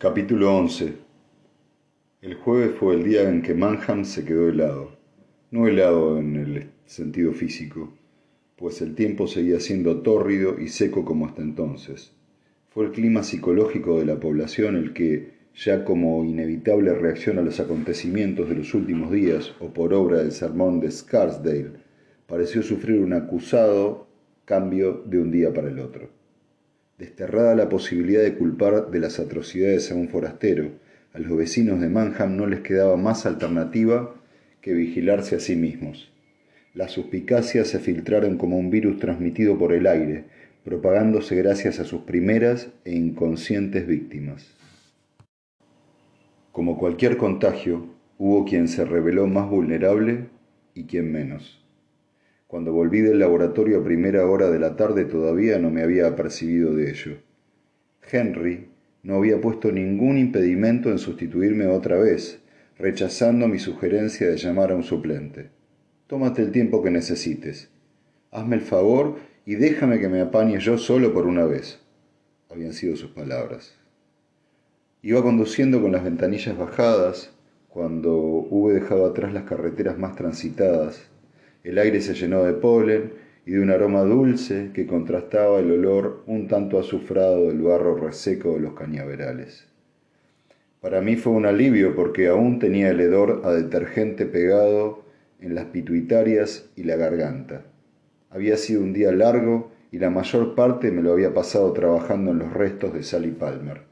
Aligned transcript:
Capítulo 0.00 0.56
11 0.56 0.94
El 2.22 2.34
jueves 2.36 2.70
fue 2.78 2.94
el 2.94 3.02
día 3.02 3.28
en 3.28 3.42
que 3.42 3.52
Manham 3.52 4.04
se 4.04 4.24
quedó 4.24 4.48
helado. 4.48 4.92
No 5.50 5.66
helado 5.66 6.20
en 6.20 6.36
el 6.36 6.70
sentido 6.86 7.32
físico, 7.32 7.92
pues 8.54 8.80
el 8.80 8.94
tiempo 8.94 9.26
seguía 9.26 9.58
siendo 9.58 10.02
tórrido 10.02 10.60
y 10.60 10.68
seco 10.68 11.04
como 11.04 11.26
hasta 11.26 11.42
entonces. 11.42 12.12
Fue 12.70 12.84
el 12.84 12.92
clima 12.92 13.24
psicológico 13.24 13.98
de 13.98 14.06
la 14.06 14.20
población 14.20 14.76
el 14.76 14.92
que, 14.92 15.32
ya 15.56 15.84
como 15.84 16.24
inevitable 16.24 16.94
reacción 16.94 17.40
a 17.40 17.42
los 17.42 17.58
acontecimientos 17.58 18.48
de 18.48 18.54
los 18.54 18.74
últimos 18.74 19.10
días 19.10 19.52
o 19.58 19.74
por 19.74 19.92
obra 19.94 20.18
del 20.18 20.30
sermón 20.30 20.78
de 20.78 20.92
Scarsdale, 20.92 21.72
pareció 22.28 22.62
sufrir 22.62 23.00
un 23.00 23.14
acusado 23.14 24.06
cambio 24.44 25.02
de 25.06 25.18
un 25.18 25.32
día 25.32 25.52
para 25.52 25.70
el 25.70 25.80
otro. 25.80 26.17
Desterrada 26.98 27.54
la 27.54 27.68
posibilidad 27.68 28.22
de 28.22 28.34
culpar 28.34 28.90
de 28.90 28.98
las 28.98 29.20
atrocidades 29.20 29.92
a 29.92 29.94
un 29.94 30.08
forastero, 30.08 30.72
a 31.14 31.20
los 31.20 31.38
vecinos 31.38 31.80
de 31.80 31.88
Manham 31.88 32.36
no 32.36 32.46
les 32.46 32.60
quedaba 32.60 32.96
más 32.96 33.24
alternativa 33.24 34.16
que 34.60 34.74
vigilarse 34.74 35.36
a 35.36 35.40
sí 35.40 35.54
mismos. 35.54 36.12
Las 36.74 36.90
suspicacias 36.90 37.68
se 37.68 37.78
filtraron 37.78 38.36
como 38.36 38.58
un 38.58 38.70
virus 38.70 38.98
transmitido 38.98 39.56
por 39.56 39.72
el 39.72 39.86
aire, 39.86 40.24
propagándose 40.64 41.36
gracias 41.36 41.78
a 41.78 41.84
sus 41.84 42.02
primeras 42.02 42.68
e 42.84 42.96
inconscientes 42.96 43.86
víctimas. 43.86 44.54
Como 46.50 46.78
cualquier 46.78 47.16
contagio, 47.16 47.94
hubo 48.18 48.44
quien 48.44 48.66
se 48.66 48.84
reveló 48.84 49.28
más 49.28 49.48
vulnerable 49.48 50.26
y 50.74 50.84
quien 50.84 51.12
menos. 51.12 51.64
Cuando 52.48 52.72
volví 52.72 53.02
del 53.02 53.18
laboratorio 53.18 53.78
a 53.78 53.84
primera 53.84 54.26
hora 54.26 54.48
de 54.48 54.58
la 54.58 54.74
tarde 54.74 55.04
todavía 55.04 55.58
no 55.58 55.70
me 55.70 55.82
había 55.82 56.06
apercibido 56.06 56.74
de 56.74 56.90
ello. 56.90 57.18
Henry 58.10 58.68
no 59.02 59.16
había 59.16 59.38
puesto 59.38 59.70
ningún 59.70 60.16
impedimento 60.16 60.90
en 60.90 60.98
sustituirme 60.98 61.66
otra 61.66 61.98
vez, 61.98 62.40
rechazando 62.78 63.48
mi 63.48 63.58
sugerencia 63.58 64.28
de 64.28 64.38
llamar 64.38 64.72
a 64.72 64.76
un 64.76 64.82
suplente. 64.82 65.50
Tómate 66.06 66.40
el 66.40 66.50
tiempo 66.50 66.82
que 66.82 66.90
necesites. 66.90 67.68
Hazme 68.30 68.56
el 68.56 68.62
favor 68.62 69.16
y 69.44 69.56
déjame 69.56 70.00
que 70.00 70.08
me 70.08 70.22
apañe 70.22 70.58
yo 70.58 70.78
solo 70.78 71.12
por 71.12 71.26
una 71.26 71.44
vez. 71.44 71.80
Habían 72.48 72.72
sido 72.72 72.96
sus 72.96 73.10
palabras. 73.10 73.76
Iba 75.02 75.22
conduciendo 75.22 75.82
con 75.82 75.92
las 75.92 76.02
ventanillas 76.02 76.56
bajadas, 76.56 77.30
cuando 77.68 78.16
hube 78.16 78.72
dejado 78.72 79.04
atrás 79.04 79.34
las 79.34 79.44
carreteras 79.44 79.98
más 79.98 80.16
transitadas, 80.16 81.10
el 81.68 81.78
aire 81.78 82.00
se 82.00 82.14
llenó 82.14 82.44
de 82.44 82.52
polen 82.54 83.12
y 83.46 83.52
de 83.52 83.60
un 83.60 83.70
aroma 83.70 84.02
dulce 84.02 84.70
que 84.74 84.86
contrastaba 84.86 85.60
el 85.60 85.70
olor 85.72 86.22
un 86.26 86.48
tanto 86.48 86.78
azufrado 86.78 87.48
del 87.48 87.62
barro 87.62 87.96
reseco 87.96 88.54
de 88.54 88.60
los 88.60 88.74
cañaverales. 88.74 89.66
Para 90.80 91.00
mí 91.00 91.16
fue 91.16 91.32
un 91.32 91.46
alivio 91.46 91.94
porque 91.94 92.28
aún 92.28 92.58
tenía 92.58 92.90
el 92.90 93.00
hedor 93.00 93.42
a 93.44 93.52
detergente 93.52 94.26
pegado 94.26 95.04
en 95.40 95.54
las 95.54 95.66
pituitarias 95.66 96.70
y 96.76 96.84
la 96.84 96.96
garganta. 96.96 97.62
Había 98.30 98.56
sido 98.56 98.82
un 98.82 98.92
día 98.92 99.12
largo 99.12 99.70
y 99.90 99.98
la 99.98 100.10
mayor 100.10 100.54
parte 100.54 100.90
me 100.90 101.02
lo 101.02 101.12
había 101.12 101.34
pasado 101.34 101.72
trabajando 101.72 102.30
en 102.30 102.38
los 102.38 102.52
restos 102.52 102.92
de 102.92 103.02
Sally 103.02 103.30
Palmer. 103.30 103.82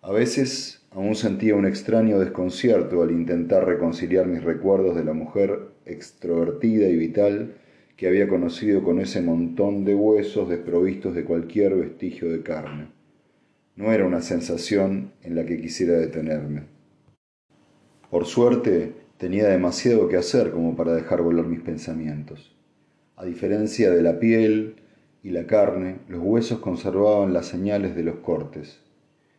A 0.00 0.10
veces 0.10 0.82
Aún 0.94 1.14
sentía 1.14 1.54
un 1.54 1.64
extraño 1.64 2.18
desconcierto 2.18 3.02
al 3.02 3.12
intentar 3.12 3.66
reconciliar 3.66 4.26
mis 4.26 4.44
recuerdos 4.44 4.94
de 4.94 5.04
la 5.04 5.14
mujer 5.14 5.71
extrovertida 5.86 6.88
y 6.88 6.96
vital 6.96 7.54
que 7.96 8.08
había 8.08 8.28
conocido 8.28 8.82
con 8.82 9.00
ese 9.00 9.22
montón 9.22 9.84
de 9.84 9.94
huesos 9.94 10.48
desprovistos 10.48 11.14
de 11.14 11.24
cualquier 11.24 11.74
vestigio 11.74 12.30
de 12.30 12.42
carne. 12.42 12.88
No 13.76 13.92
era 13.92 14.04
una 14.04 14.20
sensación 14.20 15.12
en 15.22 15.34
la 15.34 15.46
que 15.46 15.60
quisiera 15.60 15.94
detenerme. 15.94 16.64
Por 18.10 18.26
suerte, 18.26 18.92
tenía 19.16 19.48
demasiado 19.48 20.08
que 20.08 20.16
hacer 20.16 20.50
como 20.50 20.76
para 20.76 20.94
dejar 20.94 21.22
volar 21.22 21.46
mis 21.46 21.60
pensamientos. 21.60 22.54
A 23.16 23.24
diferencia 23.24 23.90
de 23.90 24.02
la 24.02 24.18
piel 24.18 24.76
y 25.22 25.30
la 25.30 25.46
carne, 25.46 25.98
los 26.08 26.20
huesos 26.22 26.58
conservaban 26.58 27.32
las 27.32 27.46
señales 27.46 27.94
de 27.94 28.02
los 28.02 28.16
cortes. 28.16 28.80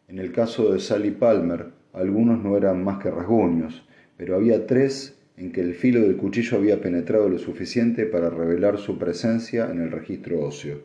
En 0.08 0.20
el 0.20 0.32
caso 0.32 0.72
de 0.72 0.80
Sally 0.80 1.12
Palmer, 1.12 1.72
algunos 1.92 2.44
no 2.44 2.56
eran 2.56 2.84
más 2.84 3.04
que 3.04 3.12
rasguños, 3.12 3.86
pero 4.18 4.36
había 4.36 4.66
tres 4.66 5.20
en 5.38 5.52
que 5.52 5.62
el 5.62 5.74
filo 5.74 6.02
del 6.02 6.18
cuchillo 6.18 6.58
había 6.58 6.82
penetrado 6.82 7.30
lo 7.30 7.40
suficiente 7.40 8.06
para 8.06 8.30
revelar 8.30 8.78
su 8.78 8.98
presencia 8.98 9.70
en 9.72 9.82
el 9.82 9.92
registro 9.92 10.42
óseo. 10.42 10.82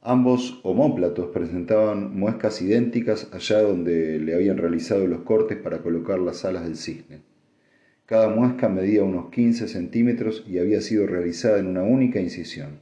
Ambos 0.00 0.60
homóplatos 0.64 1.28
presentaban 1.28 2.18
muescas 2.18 2.60
idénticas 2.60 3.28
allá 3.32 3.62
donde 3.62 4.18
le 4.18 4.34
habían 4.34 4.58
realizado 4.58 5.06
los 5.06 5.20
cortes 5.20 5.58
para 5.58 5.78
colocar 5.78 6.18
las 6.18 6.44
alas 6.44 6.64
del 6.64 6.76
cisne. 6.76 7.20
Cada 8.06 8.28
muesca 8.28 8.68
medía 8.68 9.04
unos 9.04 9.30
15 9.30 9.68
centímetros 9.68 10.44
y 10.46 10.58
había 10.58 10.80
sido 10.80 11.06
realizada 11.06 11.60
en 11.60 11.68
una 11.68 11.82
única 11.82 12.20
incisión. 12.20 12.80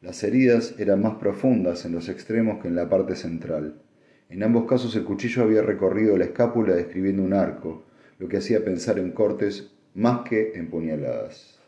Las 0.00 0.22
heridas 0.24 0.74
eran 0.78 1.00
más 1.00 1.14
profundas 1.14 1.84
en 1.84 1.92
los 1.92 2.08
extremos 2.08 2.60
que 2.60 2.68
en 2.68 2.74
la 2.74 2.88
parte 2.88 3.14
central. 3.14 3.80
En 4.28 4.42
ambos 4.42 4.66
casos 4.66 4.94
el 4.96 5.04
cuchillo 5.04 5.42
había 5.42 5.62
recorrido 5.62 6.16
la 6.16 6.24
escápula 6.24 6.74
describiendo 6.74 7.22
un 7.22 7.34
arco, 7.34 7.84
lo 8.18 8.28
que 8.28 8.38
hacía 8.38 8.64
pensar 8.64 8.98
en 8.98 9.12
cortes 9.12 9.70
más 9.94 10.28
que 10.28 10.52
en 10.54 10.68
puñaladas. 10.70 11.58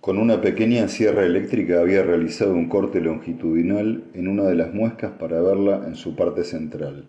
Con 0.00 0.18
una 0.18 0.40
pequeña 0.40 0.88
sierra 0.88 1.26
eléctrica 1.26 1.80
había 1.80 2.02
realizado 2.02 2.54
un 2.54 2.68
corte 2.68 3.00
longitudinal 3.00 4.04
en 4.14 4.28
una 4.28 4.44
de 4.44 4.54
las 4.54 4.72
muescas 4.72 5.12
para 5.12 5.40
verla 5.42 5.84
en 5.86 5.96
su 5.96 6.14
parte 6.16 6.44
central. 6.44 7.08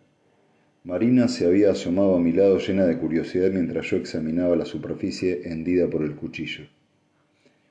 Marina 0.83 1.27
se 1.27 1.45
había 1.45 1.71
asomado 1.71 2.15
a 2.15 2.19
mi 2.19 2.31
lado 2.31 2.57
llena 2.57 2.85
de 2.85 2.97
curiosidad 2.97 3.51
mientras 3.51 3.85
yo 3.89 3.97
examinaba 3.97 4.55
la 4.55 4.65
superficie 4.65 5.41
hendida 5.45 5.87
por 5.87 6.03
el 6.03 6.15
cuchillo. 6.15 6.65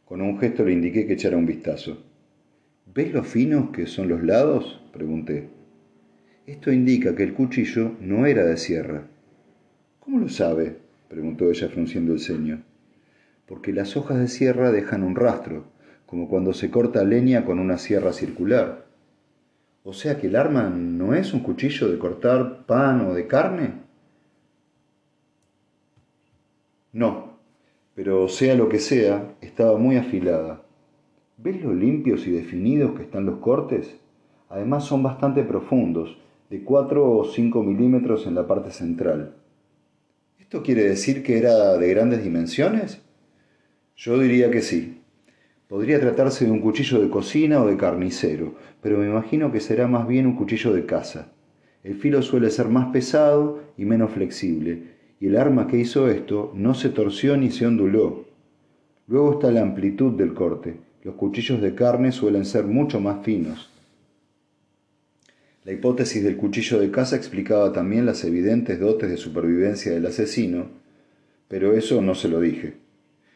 Con 0.04 0.22
un 0.22 0.38
gesto 0.38 0.64
le 0.64 0.72
indiqué 0.72 1.06
que 1.06 1.14
echara 1.14 1.36
un 1.36 1.46
vistazo. 1.46 1.98
¿Ves 2.94 3.12
lo 3.12 3.24
finos 3.24 3.70
que 3.70 3.86
son 3.86 4.08
los 4.08 4.22
lados? 4.22 4.80
pregunté. 4.92 5.57
Esto 6.48 6.72
indica 6.72 7.14
que 7.14 7.24
el 7.24 7.34
cuchillo 7.34 7.92
no 8.00 8.24
era 8.24 8.42
de 8.42 8.56
sierra. 8.56 9.02
¿Cómo 10.00 10.18
lo 10.18 10.30
sabe? 10.30 10.78
preguntó 11.06 11.50
ella 11.50 11.68
frunciendo 11.68 12.14
el 12.14 12.20
ceño. 12.20 12.62
Porque 13.44 13.70
las 13.70 13.98
hojas 13.98 14.18
de 14.18 14.28
sierra 14.28 14.72
dejan 14.72 15.02
un 15.02 15.14
rastro, 15.14 15.64
como 16.06 16.26
cuando 16.26 16.54
se 16.54 16.70
corta 16.70 17.04
leña 17.04 17.44
con 17.44 17.58
una 17.58 17.76
sierra 17.76 18.14
circular. 18.14 18.86
O 19.84 19.92
sea 19.92 20.18
que 20.18 20.28
el 20.28 20.36
arma 20.36 20.70
no 20.70 21.12
es 21.12 21.34
un 21.34 21.40
cuchillo 21.40 21.86
de 21.92 21.98
cortar 21.98 22.64
pan 22.64 23.02
o 23.02 23.12
de 23.12 23.26
carne. 23.26 23.72
No, 26.94 27.34
pero 27.94 28.26
sea 28.26 28.54
lo 28.54 28.70
que 28.70 28.78
sea, 28.78 29.34
estaba 29.42 29.76
muy 29.76 29.98
afilada. 29.98 30.62
¿Ves 31.36 31.62
lo 31.62 31.74
limpios 31.74 32.26
y 32.26 32.30
definidos 32.30 32.96
que 32.96 33.02
están 33.02 33.26
los 33.26 33.40
cortes? 33.40 34.00
Además 34.48 34.84
son 34.84 35.02
bastante 35.02 35.42
profundos, 35.42 36.16
de 36.50 36.64
4 36.64 37.10
o 37.10 37.24
5 37.24 37.62
milímetros 37.62 38.26
en 38.26 38.34
la 38.34 38.46
parte 38.46 38.70
central. 38.70 39.34
¿Esto 40.38 40.62
quiere 40.62 40.84
decir 40.84 41.22
que 41.22 41.36
era 41.36 41.76
de 41.76 41.88
grandes 41.90 42.24
dimensiones? 42.24 43.02
Yo 43.96 44.18
diría 44.18 44.50
que 44.50 44.62
sí. 44.62 45.02
Podría 45.68 46.00
tratarse 46.00 46.46
de 46.46 46.50
un 46.50 46.60
cuchillo 46.60 47.00
de 47.00 47.10
cocina 47.10 47.60
o 47.62 47.66
de 47.66 47.76
carnicero, 47.76 48.54
pero 48.80 48.96
me 48.96 49.06
imagino 49.06 49.52
que 49.52 49.60
será 49.60 49.86
más 49.86 50.08
bien 50.08 50.26
un 50.26 50.36
cuchillo 50.36 50.72
de 50.72 50.86
caza. 50.86 51.32
El 51.84 51.96
filo 51.96 52.22
suele 52.22 52.50
ser 52.50 52.68
más 52.68 52.92
pesado 52.92 53.60
y 53.76 53.84
menos 53.84 54.12
flexible, 54.12 54.94
y 55.20 55.26
el 55.26 55.36
arma 55.36 55.66
que 55.66 55.76
hizo 55.76 56.08
esto 56.08 56.52
no 56.54 56.72
se 56.72 56.88
torció 56.88 57.36
ni 57.36 57.50
se 57.50 57.66
onduló. 57.66 58.24
Luego 59.06 59.32
está 59.32 59.50
la 59.50 59.60
amplitud 59.60 60.12
del 60.12 60.32
corte. 60.32 60.76
Los 61.02 61.16
cuchillos 61.16 61.60
de 61.60 61.74
carne 61.74 62.12
suelen 62.12 62.46
ser 62.46 62.64
mucho 62.64 63.00
más 63.00 63.22
finos. 63.24 63.70
La 65.64 65.72
hipótesis 65.72 66.22
del 66.22 66.36
cuchillo 66.36 66.78
de 66.78 66.90
caza 66.90 67.16
explicaba 67.16 67.72
también 67.72 68.06
las 68.06 68.24
evidentes 68.24 68.80
dotes 68.80 69.10
de 69.10 69.16
supervivencia 69.16 69.92
del 69.92 70.06
asesino, 70.06 70.68
pero 71.48 71.74
eso 71.74 72.00
no 72.00 72.14
se 72.14 72.28
lo 72.28 72.40
dije. 72.40 72.74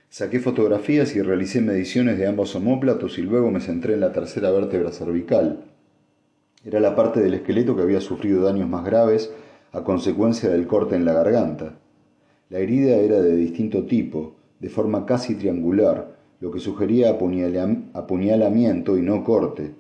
Saqué 0.08 0.40
fotografías 0.40 1.16
y 1.16 1.22
realicé 1.22 1.60
mediciones 1.60 2.18
de 2.18 2.26
ambos 2.26 2.54
homóplatos 2.54 3.18
y 3.18 3.22
luego 3.22 3.50
me 3.50 3.60
centré 3.60 3.94
en 3.94 4.00
la 4.00 4.12
tercera 4.12 4.50
vértebra 4.50 4.92
cervical. 4.92 5.64
Era 6.64 6.80
la 6.80 6.94
parte 6.94 7.20
del 7.20 7.34
esqueleto 7.34 7.74
que 7.74 7.82
había 7.82 8.00
sufrido 8.00 8.42
daños 8.42 8.68
más 8.68 8.84
graves 8.84 9.32
a 9.72 9.82
consecuencia 9.82 10.50
del 10.50 10.66
corte 10.66 10.96
en 10.96 11.04
la 11.04 11.14
garganta. 11.14 11.78
La 12.50 12.58
herida 12.58 12.96
era 12.96 13.20
de 13.20 13.34
distinto 13.34 13.86
tipo, 13.86 14.36
de 14.60 14.68
forma 14.68 15.06
casi 15.06 15.34
triangular, 15.34 16.16
lo 16.40 16.50
que 16.50 16.60
sugería 16.60 17.10
apuñalamiento 17.10 18.98
y 18.98 19.02
no 19.02 19.24
corte. 19.24 19.72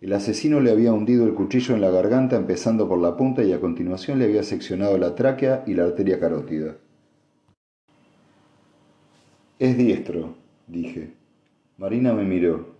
El 0.00 0.12
asesino 0.12 0.60
le 0.60 0.70
había 0.70 0.92
hundido 0.92 1.24
el 1.24 1.32
cuchillo 1.32 1.74
en 1.74 1.80
la 1.80 1.90
garganta 1.90 2.36
empezando 2.36 2.86
por 2.86 3.00
la 3.00 3.16
punta 3.16 3.42
y 3.42 3.52
a 3.52 3.60
continuación 3.60 4.18
le 4.18 4.26
había 4.26 4.42
seccionado 4.42 4.98
la 4.98 5.14
tráquea 5.14 5.64
y 5.66 5.72
la 5.72 5.84
arteria 5.84 6.20
carótida. 6.20 6.76
Es 9.58 9.78
diestro, 9.78 10.34
dije. 10.66 11.14
Marina 11.78 12.12
me 12.12 12.24
miró. 12.24 12.76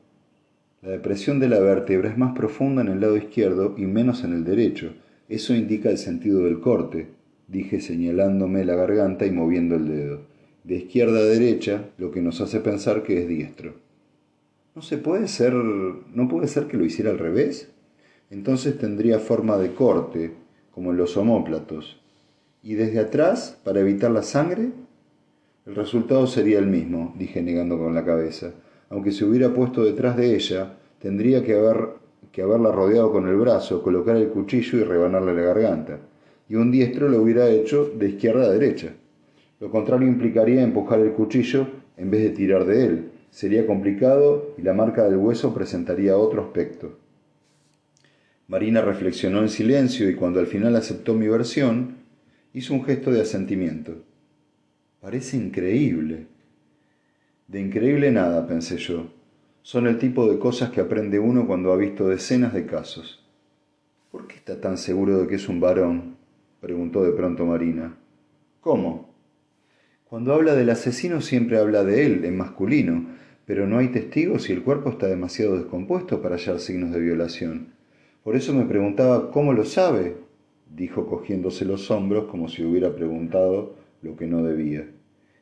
La 0.82 0.90
depresión 0.90 1.40
de 1.40 1.48
la 1.48 1.58
vértebra 1.58 2.10
es 2.10 2.18
más 2.18 2.36
profunda 2.36 2.82
en 2.82 2.88
el 2.88 3.00
lado 3.00 3.16
izquierdo 3.16 3.74
y 3.78 3.86
menos 3.86 4.22
en 4.22 4.34
el 4.34 4.44
derecho. 4.44 4.92
Eso 5.30 5.54
indica 5.54 5.88
el 5.88 5.96
sentido 5.96 6.44
del 6.44 6.60
corte, 6.60 7.08
dije 7.48 7.80
señalándome 7.80 8.64
la 8.66 8.74
garganta 8.74 9.24
y 9.24 9.30
moviendo 9.30 9.76
el 9.76 9.88
dedo. 9.88 10.20
De 10.64 10.76
izquierda 10.76 11.20
a 11.20 11.24
derecha, 11.24 11.88
lo 11.96 12.10
que 12.10 12.20
nos 12.20 12.42
hace 12.42 12.60
pensar 12.60 13.02
que 13.02 13.22
es 13.22 13.28
diestro. 13.28 13.85
¿No 14.76 14.82
se 14.82 14.98
puede 14.98 15.26
ser, 15.26 15.54
no 15.54 16.28
puede 16.28 16.48
ser 16.48 16.66
que 16.66 16.76
lo 16.76 16.84
hiciera 16.84 17.10
al 17.10 17.18
revés? 17.18 17.72
Entonces 18.28 18.76
tendría 18.76 19.18
forma 19.18 19.56
de 19.56 19.72
corte, 19.72 20.34
como 20.70 20.90
en 20.90 20.98
los 20.98 21.16
homóplatos. 21.16 21.98
¿Y 22.62 22.74
desde 22.74 23.00
atrás, 23.00 23.58
para 23.64 23.80
evitar 23.80 24.10
la 24.10 24.22
sangre? 24.22 24.68
El 25.64 25.76
resultado 25.76 26.26
sería 26.26 26.58
el 26.58 26.66
mismo, 26.66 27.14
dije 27.18 27.40
negando 27.40 27.78
con 27.78 27.94
la 27.94 28.04
cabeza. 28.04 28.52
Aunque 28.90 29.12
se 29.12 29.24
hubiera 29.24 29.54
puesto 29.54 29.82
detrás 29.82 30.14
de 30.14 30.34
ella, 30.34 30.76
tendría 30.98 31.42
que, 31.42 31.54
haber, 31.54 31.94
que 32.30 32.42
haberla 32.42 32.70
rodeado 32.70 33.10
con 33.10 33.26
el 33.28 33.36
brazo, 33.36 33.82
colocar 33.82 34.16
el 34.16 34.28
cuchillo 34.28 34.78
y 34.78 34.84
rebanarle 34.84 35.34
la 35.34 35.40
garganta. 35.40 36.00
Y 36.50 36.56
un 36.56 36.70
diestro 36.70 37.08
lo 37.08 37.22
hubiera 37.22 37.48
hecho 37.48 37.92
de 37.98 38.10
izquierda 38.10 38.44
a 38.44 38.50
derecha. 38.50 38.92
Lo 39.58 39.70
contrario 39.70 40.06
implicaría 40.06 40.62
empujar 40.62 41.00
el 41.00 41.12
cuchillo 41.12 41.66
en 41.96 42.10
vez 42.10 42.24
de 42.24 42.30
tirar 42.30 42.66
de 42.66 42.84
él. 42.84 43.10
Sería 43.30 43.66
complicado 43.66 44.54
y 44.56 44.62
la 44.62 44.72
marca 44.72 45.04
del 45.04 45.16
hueso 45.16 45.52
presentaría 45.54 46.16
otro 46.16 46.42
aspecto. 46.42 46.98
Marina 48.48 48.80
reflexionó 48.80 49.40
en 49.40 49.48
silencio 49.48 50.08
y 50.08 50.14
cuando 50.14 50.40
al 50.40 50.46
final 50.46 50.76
aceptó 50.76 51.14
mi 51.14 51.26
versión, 51.26 51.96
hizo 52.52 52.74
un 52.74 52.84
gesto 52.84 53.10
de 53.10 53.20
asentimiento. 53.20 54.02
Parece 55.00 55.36
increíble. 55.36 56.26
De 57.48 57.60
increíble 57.60 58.10
nada, 58.10 58.46
pensé 58.46 58.76
yo. 58.76 59.08
Son 59.62 59.86
el 59.86 59.98
tipo 59.98 60.30
de 60.30 60.38
cosas 60.38 60.70
que 60.70 60.80
aprende 60.80 61.18
uno 61.18 61.46
cuando 61.46 61.72
ha 61.72 61.76
visto 61.76 62.08
decenas 62.08 62.54
de 62.54 62.66
casos. 62.66 63.24
¿Por 64.12 64.26
qué 64.28 64.36
está 64.36 64.60
tan 64.60 64.78
seguro 64.78 65.18
de 65.18 65.26
que 65.26 65.34
es 65.34 65.48
un 65.48 65.60
varón? 65.60 66.16
preguntó 66.60 67.04
de 67.04 67.12
pronto 67.12 67.44
Marina. 67.44 67.96
¿Cómo? 68.60 69.15
Cuando 70.16 70.32
habla 70.32 70.54
del 70.54 70.70
asesino 70.70 71.20
siempre 71.20 71.58
habla 71.58 71.84
de 71.84 72.06
él, 72.06 72.24
en 72.24 72.38
masculino, 72.38 73.04
pero 73.44 73.66
no 73.66 73.76
hay 73.76 73.88
testigos 73.88 74.48
y 74.48 74.54
el 74.54 74.62
cuerpo 74.62 74.88
está 74.88 75.08
demasiado 75.08 75.58
descompuesto 75.58 76.22
para 76.22 76.36
hallar 76.36 76.58
signos 76.58 76.90
de 76.92 77.00
violación. 77.00 77.74
Por 78.24 78.34
eso 78.34 78.54
me 78.54 78.64
preguntaba 78.64 79.30
cómo 79.30 79.52
lo 79.52 79.66
sabe, 79.66 80.16
dijo 80.74 81.06
cogiéndose 81.06 81.66
los 81.66 81.90
hombros 81.90 82.30
como 82.30 82.48
si 82.48 82.64
hubiera 82.64 82.94
preguntado 82.94 83.74
lo 84.00 84.16
que 84.16 84.26
no 84.26 84.42
debía. 84.42 84.88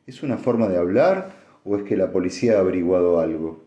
¿Es 0.07 0.23
una 0.23 0.37
forma 0.37 0.67
de 0.67 0.75
hablar 0.75 1.29
o 1.63 1.77
es 1.77 1.83
que 1.83 1.95
la 1.95 2.11
policía 2.11 2.57
ha 2.57 2.59
averiguado 2.59 3.21
algo? 3.21 3.63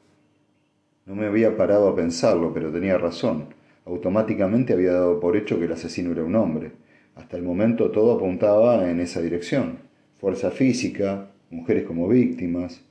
No 1.06 1.14
me 1.14 1.24
había 1.24 1.56
parado 1.56 1.88
a 1.88 1.96
pensarlo, 1.96 2.52
pero 2.52 2.70
tenía 2.70 2.98
razón. 2.98 3.46
Automáticamente 3.86 4.74
había 4.74 4.92
dado 4.92 5.20
por 5.20 5.38
hecho 5.38 5.58
que 5.58 5.64
el 5.64 5.72
asesino 5.72 6.12
era 6.12 6.22
un 6.22 6.36
hombre. 6.36 6.72
Hasta 7.14 7.38
el 7.38 7.44
momento 7.44 7.92
todo 7.92 8.14
apuntaba 8.14 8.90
en 8.90 9.00
esa 9.00 9.22
dirección. 9.22 9.87
Fuerza 10.18 10.50
física, 10.50 11.30
mujeres 11.50 11.84
como 11.84 12.08
víctimas. 12.08 12.82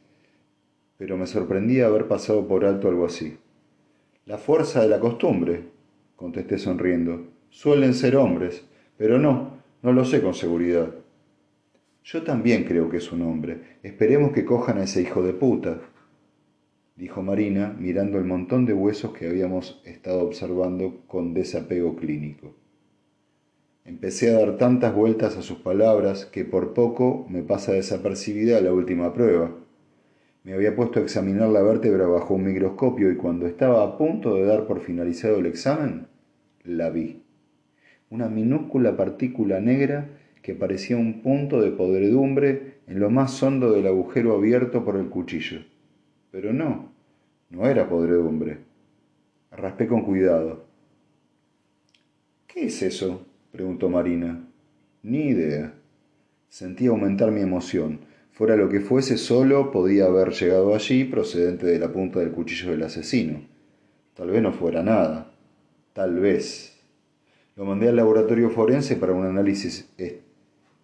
Pero 0.97 1.18
me 1.18 1.27
sorprendía 1.27 1.85
haber 1.85 2.07
pasado 2.07 2.47
por 2.47 2.65
alto 2.65 2.88
algo 2.88 3.06
así. 3.06 3.38
La 4.25 4.38
fuerza 4.38 4.81
de 4.81 4.88
la 4.88 5.00
costumbre, 5.00 5.63
contesté 6.15 6.57
sonriendo. 6.57 7.27
Suelen 7.50 7.94
ser 7.94 8.15
hombres, 8.15 8.65
pero 8.97 9.19
no, 9.19 9.57
no 9.81 9.91
lo 9.91 10.06
sé 10.06 10.21
con 10.21 10.33
seguridad. 10.33 10.94
Yo 12.03 12.24
también 12.24 12.63
creo 12.63 12.89
que 12.89 12.97
es 12.97 13.12
un 13.12 13.21
hombre. 13.24 13.77
Esperemos 13.83 14.31
que 14.31 14.45
cojan 14.45 14.77
a 14.77 14.83
ese 14.83 15.01
hijo 15.01 15.21
de 15.21 15.33
puta, 15.33 15.81
dijo 16.95 17.21
Marina, 17.21 17.75
mirando 17.77 18.18
el 18.18 18.23
montón 18.25 18.65
de 18.65 18.73
huesos 18.73 19.12
que 19.12 19.27
habíamos 19.27 19.81
estado 19.85 20.21
observando 20.21 21.01
con 21.07 21.33
desapego 21.33 21.95
clínico. 21.97 22.56
Empecé 23.88 24.31
a 24.31 24.39
dar 24.39 24.57
tantas 24.57 24.94
vueltas 24.94 25.38
a 25.38 25.42
sus 25.42 25.60
palabras 25.60 26.25
que 26.25 26.44
por 26.44 26.74
poco 26.74 27.25
me 27.30 27.42
pasa 27.42 27.72
desapercibida 27.72 28.60
la 28.60 28.74
última 28.74 29.13
prueba. 29.13 29.56
Me 30.44 30.51
había 30.51 30.75
puesto 30.75 31.00
a 31.00 31.04
examinar 31.04 31.48
la 31.48 31.62
vértebra 31.62 32.06
bajo 32.06 32.34
un 32.34 32.44
microscopio 32.44 33.10
y 33.10 33.16
cuando 33.16 33.48
estaba 33.48 33.86
a 33.86 33.98
punto 33.98 34.36
de 34.36 34.44
dar 34.44 34.68
por 34.68 34.81
finalizado 34.81 35.38
el 35.38 35.45
examen, 35.45 36.07
la 36.66 36.89
vi. 36.89 37.24
Una 38.10 38.28
minúscula 38.28 38.98
partícula 38.98 39.62
negra 39.62 40.10
que 40.42 40.54
parecía 40.54 40.98
un 40.98 41.22
punto 41.22 41.62
de 41.62 41.72
podredumbre 41.72 42.80
en 42.88 43.00
lo 43.00 43.10
más 43.10 43.42
hondo 43.42 43.72
del 43.72 43.88
agujero 43.88 44.36
abierto 44.36 44.83
por 44.83 44.98
el 44.98 45.07
cuchillo. 45.07 45.62
Pero 46.30 46.51
no, 46.51 46.92
no 47.50 47.66
era 47.66 47.88
podredumbre. 47.88 48.57
Raspé 49.50 49.88
con 49.88 50.04
cuidado. 50.04 50.66
¿Qué 52.48 52.66
es 52.66 52.81
eso? 52.81 53.26
Preguntó 53.57 53.89
Marina. 53.89 54.48
Ni 55.01 55.30
idea. 55.30 55.74
Sentí 56.48 56.86
aumentar 56.86 57.31
mi 57.31 57.42
emoción. 57.42 58.01
Fuera 58.31 58.56
lo 58.56 58.69
que 58.69 58.81
fuese, 58.81 59.18
solo 59.18 59.71
podía 59.71 60.06
haber 60.06 60.30
llegado 60.30 60.75
allí 60.75 61.06
procedente 61.06 61.65
de 61.65 61.80
la 61.80 61.92
punta 61.92 62.19
del 62.19 62.31
cuchillo 62.31 62.69
del 62.69 62.83
asesino. 62.83 63.42
Tal 64.13 64.30
vez 64.30 64.44
no 64.44 64.54
fuera 64.54 64.83
nada. 64.83 65.33
Tal 65.94 66.19
vez. 66.19 66.77
Lo 67.56 67.65
mandé 67.65 67.89
al 67.89 67.95
laboratorio 67.95 68.51
forense 68.51 68.95
para 68.95 69.13
un 69.13 69.25
análisis 69.25 69.89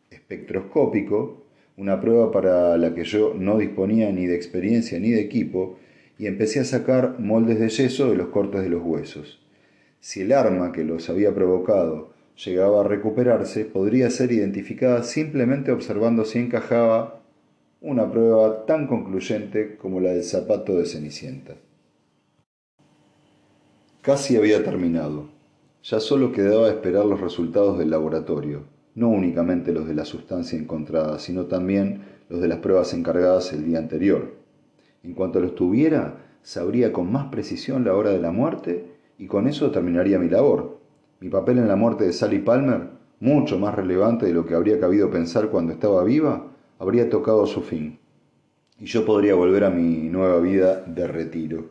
espectroscópico, 0.09 1.43
una 1.77 2.01
prueba 2.01 2.31
para 2.31 2.75
la 2.77 2.95
que 2.95 3.03
yo 3.03 3.35
no 3.37 3.59
disponía 3.59 4.11
ni 4.11 4.25
de 4.25 4.35
experiencia 4.35 4.99
ni 4.99 5.11
de 5.11 5.21
equipo, 5.21 5.77
y 6.17 6.25
empecé 6.25 6.59
a 6.59 6.65
sacar 6.65 7.19
moldes 7.19 7.59
de 7.59 7.69
yeso 7.69 8.09
de 8.09 8.15
los 8.15 8.29
cortes 8.29 8.63
de 8.63 8.69
los 8.69 8.81
huesos. 8.83 9.45
Si 9.99 10.21
el 10.21 10.31
arma 10.31 10.71
que 10.71 10.83
los 10.83 11.07
había 11.11 11.35
provocado 11.35 12.12
llegaba 12.35 12.81
a 12.81 12.87
recuperarse, 12.87 13.65
podría 13.65 14.09
ser 14.09 14.31
identificada 14.31 15.03
simplemente 15.03 15.71
observando 15.71 16.25
si 16.25 16.39
encajaba 16.39 17.21
una 17.81 18.09
prueba 18.09 18.65
tan 18.65 18.87
concluyente 18.87 19.77
como 19.77 19.99
la 19.99 20.11
del 20.11 20.23
zapato 20.23 20.77
de 20.77 20.85
Cenicienta. 20.85 21.55
Casi 24.01 24.35
había 24.35 24.63
terminado. 24.63 25.29
Ya 25.83 25.99
solo 25.99 26.31
quedaba 26.31 26.69
esperar 26.69 27.05
los 27.05 27.19
resultados 27.19 27.77
del 27.77 27.89
laboratorio, 27.89 28.63
no 28.95 29.09
únicamente 29.09 29.73
los 29.73 29.85
de 29.85 29.95
la 29.95 30.05
sustancia 30.05 30.57
encontrada, 30.57 31.19
sino 31.19 31.45
también 31.45 32.01
los 32.29 32.41
de 32.41 32.47
las 32.47 32.59
pruebas 32.59 32.93
encargadas 32.93 33.51
el 33.51 33.65
día 33.65 33.79
anterior. 33.79 34.33
En 35.03 35.13
cuanto 35.13 35.41
los 35.41 35.55
tuviera, 35.55 36.17
sabría 36.41 36.93
con 36.93 37.11
más 37.11 37.27
precisión 37.27 37.83
la 37.83 37.95
hora 37.95 38.11
de 38.11 38.19
la 38.19 38.31
muerte 38.31 38.85
y 39.17 39.27
con 39.27 39.47
eso 39.47 39.71
terminaría 39.71 40.19
mi 40.19 40.29
labor, 40.29 40.79
mi 41.23 41.29
papel 41.29 41.59
en 41.59 41.69
la 41.69 41.77
muerte 41.77 42.03
de 42.03 42.11
Sally 42.11 42.39
Palmer, 42.39 42.89
mucho 43.21 43.57
más 43.57 43.73
relevante 43.73 44.25
de 44.25 44.33
lo 44.33 44.45
que 44.45 44.55
habría 44.55 44.77
cabido 44.77 45.09
pensar 45.09 45.47
cuando 45.47 45.71
estaba 45.71 46.03
viva, 46.03 46.47
habría 46.79 47.09
tocado 47.09 47.45
su 47.45 47.61
fin, 47.61 47.97
y 48.77 48.87
yo 48.87 49.05
podría 49.05 49.33
volver 49.33 49.63
a 49.63 49.69
mi 49.69 50.09
nueva 50.09 50.41
vida 50.41 50.81
de 50.81 51.07
retiro. 51.07 51.69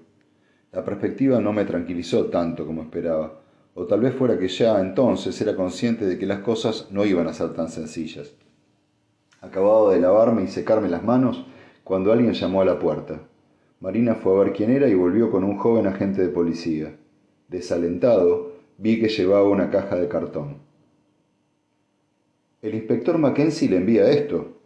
La 0.72 0.82
perspectiva 0.82 1.38
no 1.38 1.52
me 1.52 1.66
tranquilizó 1.66 2.30
tanto 2.30 2.64
como 2.64 2.80
esperaba, 2.80 3.42
o 3.74 3.84
tal 3.84 4.00
vez 4.00 4.14
fuera 4.14 4.38
que 4.38 4.48
ya 4.48 4.80
entonces 4.80 5.38
era 5.42 5.54
consciente 5.54 6.06
de 6.06 6.16
que 6.16 6.24
las 6.24 6.38
cosas 6.38 6.88
no 6.90 7.04
iban 7.04 7.26
a 7.26 7.34
ser 7.34 7.52
tan 7.52 7.68
sencillas. 7.68 8.32
Acababa 9.42 9.92
de 9.92 10.00
lavarme 10.00 10.44
y 10.44 10.48
secarme 10.48 10.88
las 10.88 11.04
manos 11.04 11.44
cuando 11.84 12.10
alguien 12.10 12.32
llamó 12.32 12.62
a 12.62 12.64
la 12.64 12.78
puerta. 12.78 13.20
Marina 13.80 14.14
fue 14.14 14.34
a 14.34 14.44
ver 14.44 14.54
quién 14.54 14.70
era 14.70 14.88
y 14.88 14.94
volvió 14.94 15.30
con 15.30 15.44
un 15.44 15.58
joven 15.58 15.86
agente 15.86 16.22
de 16.22 16.28
policía. 16.30 16.96
Desalentado, 17.48 18.51
vi 18.78 19.00
que 19.00 19.08
llevaba 19.08 19.48
una 19.48 19.70
caja 19.70 19.96
de 19.96 20.08
cartón. 20.08 20.56
El 22.62 22.74
inspector 22.74 23.18
Mackenzie 23.18 23.68
le 23.68 23.76
envía 23.76 24.10
esto. 24.10 24.56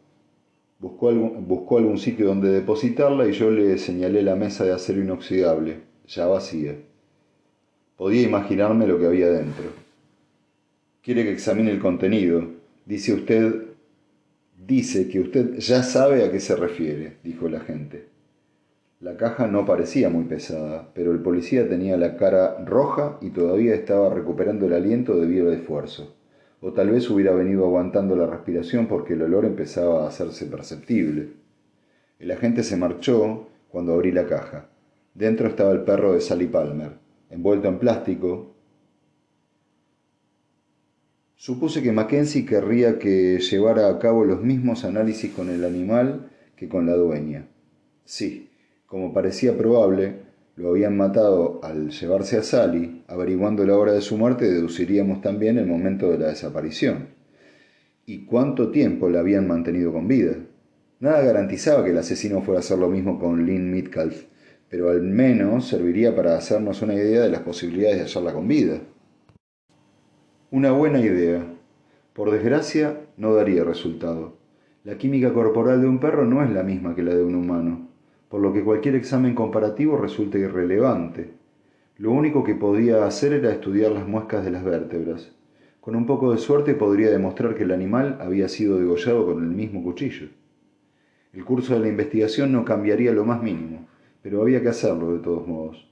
Buscó 0.79 1.09
algún, 1.09 1.49
buscó 1.49 1.79
algún 1.79 1.99
sitio 1.99 2.27
donde 2.27 2.51
depositarla 2.51 3.27
y 3.27 3.33
yo 3.33 3.51
le 3.51 3.79
señalé 3.79 4.23
la 4.23 4.37
mesa 4.37 4.65
de 4.65 4.73
acero 4.73 5.01
inoxidable, 5.01 5.81
ya 6.07 6.27
vacía. 6.27 6.77
Podía 7.97 8.23
imaginarme 8.23 8.87
lo 8.87 8.99
que 8.99 9.07
había 9.07 9.29
dentro. 9.31 9.65
Quiere 11.03 11.25
que 11.25 11.33
examine 11.33 11.71
el 11.71 11.81
contenido. 11.81 12.45
Dice 12.85 13.15
usted... 13.15 13.63
Dice 14.59 15.09
que 15.09 15.21
usted 15.21 15.59
ya 15.59 15.83
sabe 15.83 16.25
a 16.25 16.33
qué 16.33 16.41
se 16.41 16.57
refiere, 16.57 17.19
dijo 17.23 17.47
el 17.47 17.55
agente. 17.55 18.16
La 18.99 19.19
caja 19.19 19.47
no 19.47 19.67
parecía 19.67 20.09
muy 20.09 20.25
pesada, 20.25 20.91
pero 20.95 21.13
el 21.13 21.19
policía 21.19 21.69
tenía 21.69 21.99
la 21.99 22.17
cara 22.17 22.65
roja 22.65 23.19
y 23.21 23.29
todavía 23.29 23.75
estaba 23.75 24.09
recuperando 24.09 24.65
el 24.65 24.73
aliento 24.73 25.21
debido 25.21 25.49
al 25.49 25.55
esfuerzo. 25.59 26.17
O 26.63 26.73
tal 26.73 26.89
vez 26.89 27.11
hubiera 27.11 27.33
venido 27.33 27.67
aguantando 27.67 28.17
la 28.17 28.27
respiración 28.27 28.87
porque 28.87 29.13
el 29.13 29.21
olor 29.21 29.45
empezaba 29.45 30.05
a 30.05 30.09
hacerse 30.09 30.47
perceptible. 30.47 31.35
El 32.19 32.31
agente 32.31 32.63
se 32.63 32.79
marchó 32.79 33.49
cuando 33.69 33.93
abrí 33.93 34.13
la 34.13 34.27
caja. 34.27 34.71
Dentro 35.13 35.47
estaba 35.47 35.73
el 35.73 35.83
perro 35.83 36.15
de 36.15 36.23
Sally 36.23 36.47
Palmer, 36.47 36.93
envuelto 37.29 37.69
en 37.69 37.79
plástico. 37.79 38.55
Supuse 41.35 41.83
que 41.83 41.93
Mackenzie 41.93 42.47
querría 42.47 42.99
que 42.99 43.41
llevara 43.41 43.91
a 43.91 43.99
cabo 43.99 44.25
los 44.25 44.41
mismos 44.41 44.87
análisis 44.87 45.35
con 45.35 45.51
el 45.51 45.67
animal 45.67 46.31
que 46.57 46.67
con 46.67 46.87
la 46.87 46.95
dueña. 46.95 47.47
Sí, 48.07 48.49
como 48.87 49.13
parecía 49.13 49.57
probable, 49.57 50.27
lo 50.57 50.71
habían 50.71 50.97
matado 50.97 51.61
al 51.63 51.91
llevarse 51.91 52.39
a 52.39 52.43
Sally, 52.43 53.05
averiguando 53.09 53.67
la 53.67 53.77
hora 53.77 53.93
de 53.93 54.01
su 54.01 54.17
muerte 54.17 54.51
deduciríamos 54.51 55.21
también 55.21 55.59
el 55.59 55.67
momento 55.67 56.11
de 56.11 56.19
la 56.19 56.29
desaparición. 56.29 57.09
¿Y 58.07 58.25
cuánto 58.25 58.71
tiempo 58.71 59.11
la 59.11 59.21
habían 59.21 59.49
mantenido 59.49 59.93
con 59.93 60.09
vida? 60.09 60.37
Nada 61.01 61.21
garantizaba 61.21 61.85
que 61.85 61.91
el 61.91 61.99
asesino 61.99 62.41
fuera 62.41 62.61
a 62.61 62.61
hacer 62.61 62.79
lo 62.79 62.89
mismo 62.89 63.19
con 63.19 63.45
Lynn 63.45 63.71
Mitcalf, 63.71 64.25
pero 64.71 64.91
al 64.91 65.03
menos 65.03 65.67
serviría 65.67 66.17
para 66.17 66.37
hacernos 66.37 66.81
una 66.81 66.95
idea 66.95 67.21
de 67.21 67.29
las 67.29 67.41
posibilidades 67.41 67.99
de 67.99 68.05
hallarla 68.05 68.33
con 68.33 68.49
vida. 68.49 68.81
Una 70.51 70.71
buena 70.71 71.01
idea. 71.01 71.45
Por 72.15 72.31
desgracia, 72.31 73.01
no 73.17 73.35
daría 73.35 73.63
resultado. 73.63 74.39
La 74.85 74.97
química 74.97 75.35
corporal 75.35 75.83
de 75.83 75.89
un 75.89 75.99
perro 75.99 76.25
no 76.25 76.43
es 76.43 76.51
la 76.51 76.63
misma 76.63 76.95
que 76.95 77.03
la 77.03 77.15
de 77.15 77.25
un 77.25 77.35
humano, 77.35 77.86
por 78.29 78.41
lo 78.41 78.53
que 78.53 78.65
cualquier 78.65 78.95
examen 78.97 79.35
comparativo 79.35 79.97
resulta 79.97 80.39
irrelevante. 80.39 81.31
Lo 81.99 82.11
único 82.11 82.45
que 82.45 82.55
podía 82.55 83.07
hacer 83.07 83.33
era 83.33 83.53
estudiar 83.53 83.93
las 83.93 84.07
muescas 84.07 84.45
de 84.45 84.51
las 84.51 84.65
vértebras. 84.65 85.33
Con 85.81 85.95
un 85.95 86.05
poco 86.05 86.33
de 86.33 86.39
suerte 86.39 86.75
podría 86.75 87.11
demostrar 87.11 87.55
que 87.55 87.63
el 87.63 87.71
animal 87.71 88.19
había 88.21 88.49
sido 88.49 88.79
degollado 88.79 89.25
con 89.25 89.43
el 89.43 89.51
mismo 89.51 89.83
cuchillo. 89.83 90.29
El 91.33 91.45
curso 91.45 91.75
de 91.75 91.81
la 91.81 91.89
investigación 91.89 92.51
no 92.51 92.65
cambiaría 92.65 93.13
lo 93.13 93.25
más 93.25 93.43
mínimo, 93.43 93.87
pero 94.23 94.43
había 94.43 94.61
que 94.61 94.69
hacerlo 94.69 95.13
de 95.13 95.21
todos 95.21 95.47
modos. 95.47 95.89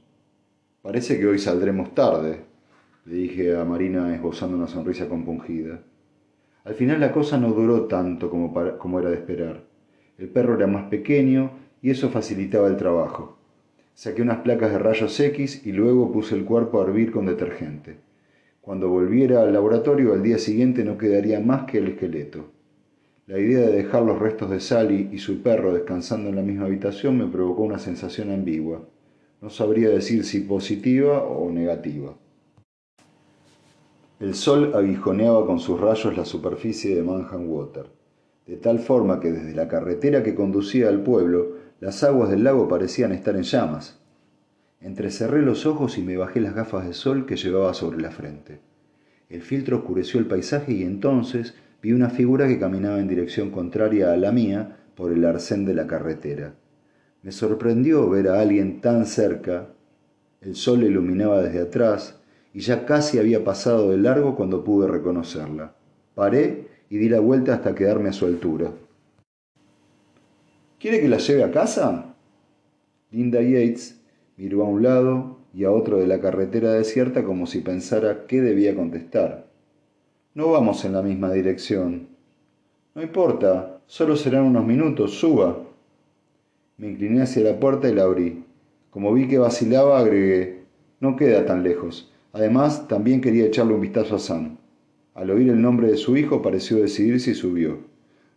Parece 0.82 1.18
que 1.18 1.26
hoy 1.26 1.38
saldremos 1.38 1.94
tarde, 1.94 2.40
le 3.04 3.14
dije 3.14 3.56
a 3.56 3.64
Marina 3.64 4.14
esbozando 4.14 4.56
una 4.56 4.66
sonrisa 4.66 5.08
compungida. 5.08 5.80
Al 6.64 6.74
final 6.74 6.98
la 6.98 7.12
cosa 7.12 7.38
no 7.38 7.52
duró 7.52 7.84
tanto 7.84 8.28
como, 8.30 8.52
como 8.78 8.98
era 8.98 9.10
de 9.10 9.16
esperar. 9.16 9.62
El 10.18 10.28
perro 10.28 10.56
era 10.56 10.66
más 10.66 10.84
pequeño 10.88 11.63
y 11.84 11.90
eso 11.90 12.08
facilitaba 12.08 12.66
el 12.68 12.78
trabajo. 12.78 13.36
Saqué 13.92 14.22
unas 14.22 14.38
placas 14.38 14.72
de 14.72 14.78
rayos 14.78 15.20
X 15.20 15.66
y 15.66 15.72
luego 15.72 16.10
puse 16.10 16.34
el 16.34 16.46
cuerpo 16.46 16.80
a 16.80 16.84
hervir 16.84 17.12
con 17.12 17.26
detergente. 17.26 17.98
Cuando 18.62 18.88
volviera 18.88 19.42
al 19.42 19.52
laboratorio 19.52 20.14
al 20.14 20.22
día 20.22 20.38
siguiente 20.38 20.82
no 20.82 20.96
quedaría 20.96 21.40
más 21.40 21.70
que 21.70 21.76
el 21.76 21.88
esqueleto. 21.88 22.46
La 23.26 23.38
idea 23.38 23.60
de 23.60 23.72
dejar 23.72 24.02
los 24.02 24.18
restos 24.18 24.48
de 24.48 24.60
Sally 24.60 25.10
y 25.12 25.18
su 25.18 25.42
perro 25.42 25.74
descansando 25.74 26.30
en 26.30 26.36
la 26.36 26.42
misma 26.42 26.64
habitación 26.64 27.18
me 27.18 27.26
provocó 27.26 27.64
una 27.64 27.78
sensación 27.78 28.30
ambigua. 28.30 28.88
No 29.42 29.50
sabría 29.50 29.90
decir 29.90 30.24
si 30.24 30.40
positiva 30.40 31.22
o 31.22 31.50
negativa. 31.50 32.16
El 34.20 34.32
sol 34.32 34.72
aguijoneaba 34.74 35.44
con 35.44 35.60
sus 35.60 35.78
rayos 35.78 36.16
la 36.16 36.24
superficie 36.24 36.96
de 36.96 37.02
Manhattan 37.02 37.46
Water, 37.46 37.84
de 38.46 38.56
tal 38.56 38.78
forma 38.78 39.20
que 39.20 39.32
desde 39.32 39.54
la 39.54 39.68
carretera 39.68 40.22
que 40.22 40.34
conducía 40.34 40.88
al 40.88 41.02
pueblo 41.02 41.63
las 41.84 42.02
aguas 42.02 42.30
del 42.30 42.44
lago 42.44 42.66
parecían 42.66 43.12
estar 43.12 43.36
en 43.36 43.42
llamas. 43.42 43.98
Entrecerré 44.80 45.42
los 45.42 45.66
ojos 45.66 45.98
y 45.98 46.02
me 46.02 46.16
bajé 46.16 46.40
las 46.40 46.54
gafas 46.54 46.86
de 46.86 46.94
sol 46.94 47.26
que 47.26 47.36
llevaba 47.36 47.74
sobre 47.74 48.00
la 48.00 48.10
frente. 48.10 48.58
El 49.28 49.42
filtro 49.42 49.76
oscureció 49.76 50.18
el 50.18 50.24
paisaje 50.24 50.72
y 50.72 50.82
entonces 50.82 51.52
vi 51.82 51.92
una 51.92 52.08
figura 52.08 52.48
que 52.48 52.58
caminaba 52.58 53.00
en 53.00 53.08
dirección 53.08 53.50
contraria 53.50 54.14
a 54.14 54.16
la 54.16 54.32
mía 54.32 54.78
por 54.94 55.12
el 55.12 55.26
arcén 55.26 55.66
de 55.66 55.74
la 55.74 55.86
carretera. 55.86 56.54
Me 57.22 57.32
sorprendió 57.32 58.08
ver 58.08 58.28
a 58.28 58.40
alguien 58.40 58.80
tan 58.80 59.04
cerca. 59.04 59.68
El 60.40 60.56
sol 60.56 60.84
iluminaba 60.84 61.42
desde 61.42 61.60
atrás 61.60 62.18
y 62.54 62.60
ya 62.60 62.86
casi 62.86 63.18
había 63.18 63.44
pasado 63.44 63.90
de 63.90 63.98
largo 63.98 64.36
cuando 64.36 64.64
pude 64.64 64.88
reconocerla. 64.88 65.74
Paré 66.14 66.66
y 66.88 66.96
di 66.96 67.10
la 67.10 67.20
vuelta 67.20 67.52
hasta 67.52 67.74
quedarme 67.74 68.08
a 68.08 68.14
su 68.14 68.24
altura. 68.24 68.72
¿Quiere 70.84 71.00
que 71.00 71.08
la 71.08 71.16
lleve 71.16 71.42
a 71.42 71.50
casa? 71.50 72.14
Linda 73.10 73.40
Yates 73.40 74.02
miró 74.36 74.64
a 74.64 74.68
un 74.68 74.82
lado 74.82 75.38
y 75.54 75.64
a 75.64 75.70
otro 75.70 75.96
de 75.96 76.06
la 76.06 76.20
carretera 76.20 76.74
desierta 76.74 77.24
como 77.24 77.46
si 77.46 77.60
pensara 77.60 78.26
qué 78.26 78.42
debía 78.42 78.76
contestar. 78.76 79.46
No 80.34 80.50
vamos 80.50 80.84
en 80.84 80.92
la 80.92 81.00
misma 81.00 81.32
dirección. 81.32 82.08
No 82.94 83.00
importa, 83.00 83.80
solo 83.86 84.14
serán 84.14 84.44
unos 84.44 84.66
minutos, 84.66 85.12
suba. 85.12 85.58
Me 86.76 86.88
incliné 86.88 87.22
hacia 87.22 87.44
la 87.44 87.58
puerta 87.58 87.88
y 87.88 87.94
la 87.94 88.02
abrí. 88.02 88.44
Como 88.90 89.14
vi 89.14 89.26
que 89.26 89.38
vacilaba, 89.38 89.98
agregué, 89.98 90.64
no 91.00 91.16
queda 91.16 91.46
tan 91.46 91.62
lejos. 91.62 92.12
Además, 92.34 92.88
también 92.88 93.22
quería 93.22 93.46
echarle 93.46 93.72
un 93.72 93.80
vistazo 93.80 94.16
a 94.16 94.18
Sam. 94.18 94.58
Al 95.14 95.30
oír 95.30 95.48
el 95.48 95.62
nombre 95.62 95.88
de 95.88 95.96
su 95.96 96.14
hijo, 96.18 96.42
pareció 96.42 96.76
decidirse 96.76 97.30
y 97.30 97.34
subió. 97.34 97.93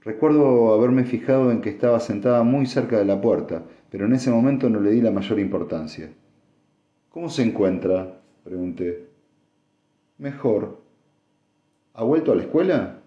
Recuerdo 0.07 0.73
haberme 0.73 1.03
fijado 1.03 1.51
en 1.51 1.59
que 1.59 1.69
estaba 1.69 1.99
sentada 1.99 2.41
muy 2.43 2.65
cerca 2.65 2.97
de 2.97 3.03
la 3.03 3.19
puerta, 3.19 3.63
pero 3.91 4.05
en 4.05 4.13
ese 4.13 4.31
momento 4.31 4.69
no 4.69 4.79
le 4.79 4.91
di 4.91 5.01
la 5.01 5.11
mayor 5.11 5.37
importancia. 5.37 6.09
¿Cómo 7.09 7.27
se 7.29 7.43
encuentra? 7.43 8.21
pregunté. 8.41 9.09
Mejor, 10.17 10.79
¿Ha 11.93 12.05
vuelto 12.05 12.31
a 12.31 12.35
la 12.35 12.43
escuela? 12.43 12.99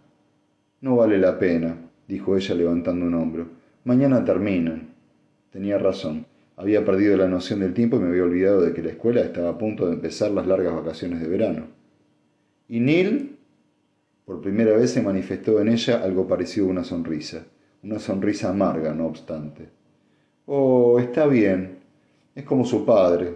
No 0.82 0.96
vale 0.96 1.16
la 1.16 1.38
pena, 1.38 1.74
dijo 2.06 2.36
ella 2.36 2.54
levantando 2.54 3.06
un 3.06 3.14
hombro. 3.14 3.46
Mañana 3.84 4.22
terminan. 4.22 4.90
Tenía 5.50 5.78
razón. 5.78 6.26
Había 6.58 6.84
perdido 6.84 7.16
la 7.16 7.28
noción 7.28 7.60
del 7.60 7.72
tiempo 7.72 7.96
y 7.96 8.00
me 8.00 8.08
había 8.08 8.24
olvidado 8.24 8.60
de 8.60 8.74
que 8.74 8.82
la 8.82 8.90
escuela 8.90 9.22
estaba 9.22 9.48
a 9.48 9.58
punto 9.58 9.86
de 9.86 9.94
empezar 9.94 10.32
las 10.32 10.46
largas 10.46 10.74
vacaciones 10.74 11.22
de 11.22 11.28
verano. 11.28 11.68
¿Y 12.68 12.80
Neil? 12.80 13.29
Por 14.30 14.40
primera 14.40 14.76
vez 14.76 14.92
se 14.92 15.02
manifestó 15.02 15.60
en 15.60 15.70
ella 15.70 16.04
algo 16.04 16.28
parecido 16.28 16.68
a 16.68 16.70
una 16.70 16.84
sonrisa, 16.84 17.46
una 17.82 17.98
sonrisa 17.98 18.50
amarga, 18.50 18.94
no 18.94 19.06
obstante. 19.06 19.70
Oh, 20.46 21.00
está 21.00 21.26
bien. 21.26 21.80
Es 22.36 22.44
como 22.44 22.64
su 22.64 22.86
padre. 22.86 23.34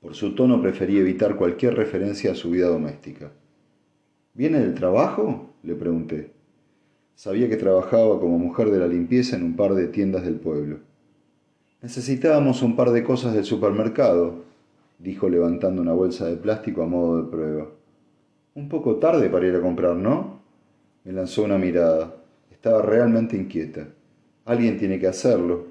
Por 0.00 0.14
su 0.14 0.36
tono 0.36 0.62
preferí 0.62 0.98
evitar 0.98 1.34
cualquier 1.34 1.74
referencia 1.74 2.30
a 2.30 2.34
su 2.36 2.50
vida 2.50 2.68
doméstica. 2.68 3.32
¿Viene 4.32 4.60
del 4.60 4.74
trabajo? 4.74 5.50
le 5.64 5.74
pregunté. 5.74 6.30
Sabía 7.16 7.48
que 7.48 7.56
trabajaba 7.56 8.20
como 8.20 8.38
mujer 8.38 8.70
de 8.70 8.78
la 8.78 8.86
limpieza 8.86 9.34
en 9.34 9.42
un 9.42 9.56
par 9.56 9.74
de 9.74 9.88
tiendas 9.88 10.22
del 10.22 10.36
pueblo. 10.36 10.78
Necesitábamos 11.82 12.62
un 12.62 12.76
par 12.76 12.92
de 12.92 13.02
cosas 13.02 13.34
del 13.34 13.44
supermercado, 13.44 14.44
dijo 15.00 15.28
levantando 15.28 15.82
una 15.82 15.94
bolsa 15.94 16.26
de 16.26 16.36
plástico 16.36 16.84
a 16.84 16.86
modo 16.86 17.24
de 17.24 17.28
prueba. 17.28 17.75
Un 18.56 18.70
poco 18.70 18.96
tarde 18.96 19.28
para 19.28 19.46
ir 19.46 19.54
a 19.54 19.60
comprar, 19.60 19.94
¿no? 19.96 20.40
Me 21.04 21.12
lanzó 21.12 21.44
una 21.44 21.58
mirada. 21.58 22.16
Estaba 22.50 22.80
realmente 22.80 23.36
inquieta. 23.36 23.88
Alguien 24.46 24.78
tiene 24.78 24.98
que 24.98 25.06
hacerlo. 25.06 25.66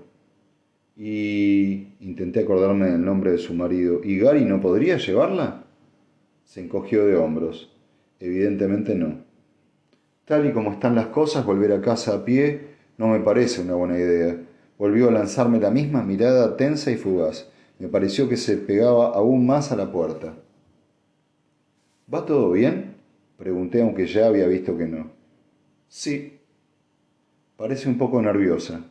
Y... 0.96 1.96
intenté 2.00 2.42
acordarme 2.42 2.92
del 2.92 3.04
nombre 3.04 3.32
de 3.32 3.40
su 3.40 3.56
marido. 3.56 4.02
¿Y 4.04 4.20
Gary 4.20 4.46
no 4.46 4.62
podría 4.62 4.98
llevarla? 4.98 5.64
Se 6.44 6.62
encogió 6.64 7.08
de 7.08 7.16
hombros. 7.16 7.76
Evidentemente 8.20 8.94
no. 8.94 9.18
Tal 10.26 10.46
y 10.46 10.52
como 10.52 10.72
están 10.72 10.94
las 10.94 11.08
cosas, 11.08 11.44
volver 11.44 11.72
a 11.72 11.82
casa 11.82 12.14
a 12.14 12.24
pie 12.24 12.76
no 13.00 13.08
me 13.08 13.20
parece 13.20 13.64
una 13.64 13.74
buena 13.74 13.98
idea. 13.98 14.38
Volvió 14.78 15.10
a 15.10 15.12
lanzarme 15.12 15.60
la 15.60 15.72
misma 15.72 16.04
mirada 16.04 16.56
tensa 16.56 16.92
y 16.92 16.98
fugaz. 16.98 17.50
Me 17.80 17.88
pareció 17.88 18.30
que 18.30 18.38
se 18.38 18.58
pegaba 18.58 19.08
aún 19.08 19.48
más 19.48 19.72
a 19.72 19.76
la 19.76 19.92
puerta. 19.92 20.36
¿Va 22.12 22.26
todo 22.26 22.52
bien? 22.52 22.96
Pregunté 23.38 23.82
aunque 23.82 24.06
ya 24.06 24.28
había 24.28 24.48
visto 24.48 24.78
que 24.78 24.86
no. 24.86 25.12
Sí. 25.88 26.40
Parece 27.58 27.90
un 27.90 27.98
poco 27.98 28.22
nerviosa. 28.22 28.86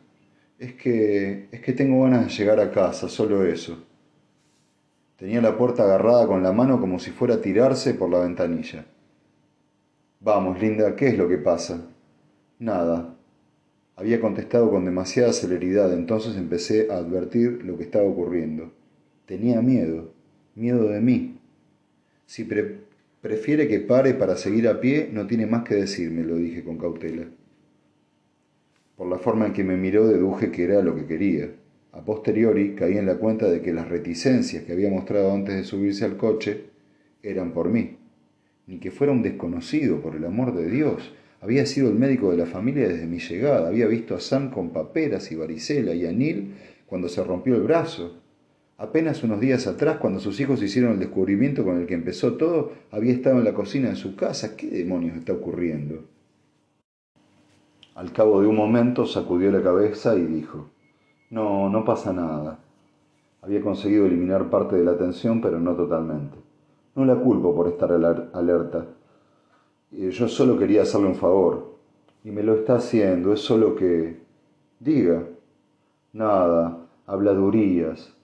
Es 0.59 0.73
que... 0.73 1.47
es 1.51 1.61
que 1.61 1.73
tengo 1.73 2.03
ganas 2.03 2.27
de 2.27 2.33
llegar 2.33 2.59
a 2.59 2.71
casa, 2.71 3.07
solo 3.07 3.45
eso. 3.45 3.83
Tenía 5.17 5.41
la 5.41 5.57
puerta 5.57 5.83
agarrada 5.83 6.27
con 6.27 6.43
la 6.43 6.51
mano 6.51 6.79
como 6.81 6.99
si 6.99 7.11
fuera 7.11 7.35
a 7.35 7.41
tirarse 7.41 7.93
por 7.93 8.09
la 8.09 8.19
ventanilla. 8.19 8.85
Vamos, 10.19 10.59
Linda, 10.59 10.95
¿qué 10.95 11.07
es 11.07 11.17
lo 11.17 11.29
que 11.29 11.37
pasa? 11.37 11.87
Nada. 12.59 13.15
Había 13.95 14.19
contestado 14.19 14.69
con 14.69 14.83
demasiada 14.83 15.31
celeridad, 15.31 15.93
entonces 15.93 16.35
empecé 16.35 16.91
a 16.91 16.97
advertir 16.97 17.63
lo 17.63 17.77
que 17.77 17.83
estaba 17.83 18.05
ocurriendo. 18.05 18.73
Tenía 19.25 19.61
miedo, 19.61 20.11
miedo 20.53 20.89
de 20.89 20.99
mí. 20.99 21.39
Si 22.25 22.43
prefiere 23.25 23.67
que 23.67 23.79
pare 23.79 24.13
para 24.13 24.37
seguir 24.37 24.67
a 24.67 24.79
pie, 24.79 25.09
no 25.11 25.25
tiene 25.25 25.47
más 25.47 25.63
que 25.63 25.73
decirme, 25.73 26.23
lo 26.23 26.35
dije 26.35 26.63
con 26.63 26.77
cautela. 26.77 27.25
Por 28.95 29.09
la 29.09 29.17
forma 29.17 29.47
en 29.47 29.53
que 29.53 29.63
me 29.63 29.77
miró, 29.77 30.07
deduje 30.07 30.51
que 30.51 30.63
era 30.63 30.83
lo 30.83 30.95
que 30.95 31.07
quería. 31.07 31.49
A 31.91 32.05
posteriori 32.05 32.75
caí 32.75 32.99
en 32.99 33.07
la 33.07 33.15
cuenta 33.15 33.49
de 33.49 33.61
que 33.63 33.73
las 33.73 33.89
reticencias 33.89 34.63
que 34.63 34.73
había 34.73 34.91
mostrado 34.91 35.33
antes 35.33 35.55
de 35.55 35.63
subirse 35.63 36.05
al 36.05 36.17
coche 36.17 36.65
eran 37.23 37.51
por 37.51 37.69
mí 37.69 37.97
ni 38.67 38.79
que 38.79 38.91
fuera 38.91 39.13
un 39.13 39.21
desconocido, 39.21 40.01
por 40.01 40.15
el 40.15 40.25
amor 40.25 40.55
de 40.55 40.69
Dios. 40.69 41.13
Había 41.41 41.65
sido 41.65 41.89
el 41.89 41.95
médico 41.95 42.31
de 42.31 42.37
la 42.37 42.45
familia 42.45 42.87
desde 42.87 43.05
mi 43.05 43.19
llegada, 43.19 43.67
había 43.67 43.87
visto 43.87 44.15
a 44.15 44.19
Sam 44.19 44.49
con 44.49 44.71
paperas 44.71 45.31
y 45.31 45.35
varicela 45.35 45.93
y 45.93 46.05
a 46.05 46.11
Neil 46.11 46.55
cuando 46.87 47.09
se 47.09 47.23
rompió 47.23 47.55
el 47.55 47.63
brazo. 47.63 48.21
Apenas 48.77 49.23
unos 49.23 49.39
días 49.39 49.67
atrás, 49.67 49.97
cuando 49.99 50.19
sus 50.19 50.37
hijos 50.41 50.61
hicieron 50.61 50.93
el 50.93 50.99
descubrimiento 50.99 51.63
con 51.63 51.79
el 51.79 51.87
que 51.87 51.93
empezó 51.93 52.33
todo, 52.33 52.73
había 52.91 53.13
estado 53.13 53.37
en 53.37 53.45
la 53.45 53.53
cocina 53.53 53.89
de 53.89 53.95
su 53.95 54.17
casa. 54.17 54.57
¿Qué 54.57 54.67
demonios 54.67 55.15
está 55.15 55.31
ocurriendo? 55.31 56.03
Al 57.95 58.11
cabo 58.11 58.41
de 58.41 58.47
un 58.47 58.57
momento 58.57 59.05
sacudió 59.05 59.49
la 59.49 59.63
cabeza 59.63 60.17
y 60.17 60.25
dijo, 60.25 60.69
No, 61.29 61.69
no 61.69 61.85
pasa 61.85 62.11
nada. 62.11 62.59
Había 63.41 63.61
conseguido 63.61 64.07
eliminar 64.07 64.49
parte 64.49 64.75
de 64.75 64.83
la 64.83 64.97
tensión, 64.97 65.39
pero 65.39 65.57
no 65.59 65.73
totalmente. 65.75 66.35
No 66.95 67.05
la 67.05 67.15
culpo 67.15 67.55
por 67.55 67.69
estar 67.69 67.91
alerta. 67.91 68.87
Yo 69.91 70.27
solo 70.27 70.57
quería 70.57 70.81
hacerle 70.81 71.07
un 71.07 71.15
favor. 71.15 71.75
Y 72.25 72.31
me 72.31 72.43
lo 72.43 72.55
está 72.55 72.75
haciendo. 72.75 73.31
Es 73.33 73.41
solo 73.41 73.75
que... 73.75 74.19
Diga. 74.79 75.23
Nada. 76.11 76.79
Habladurías. 77.05 78.14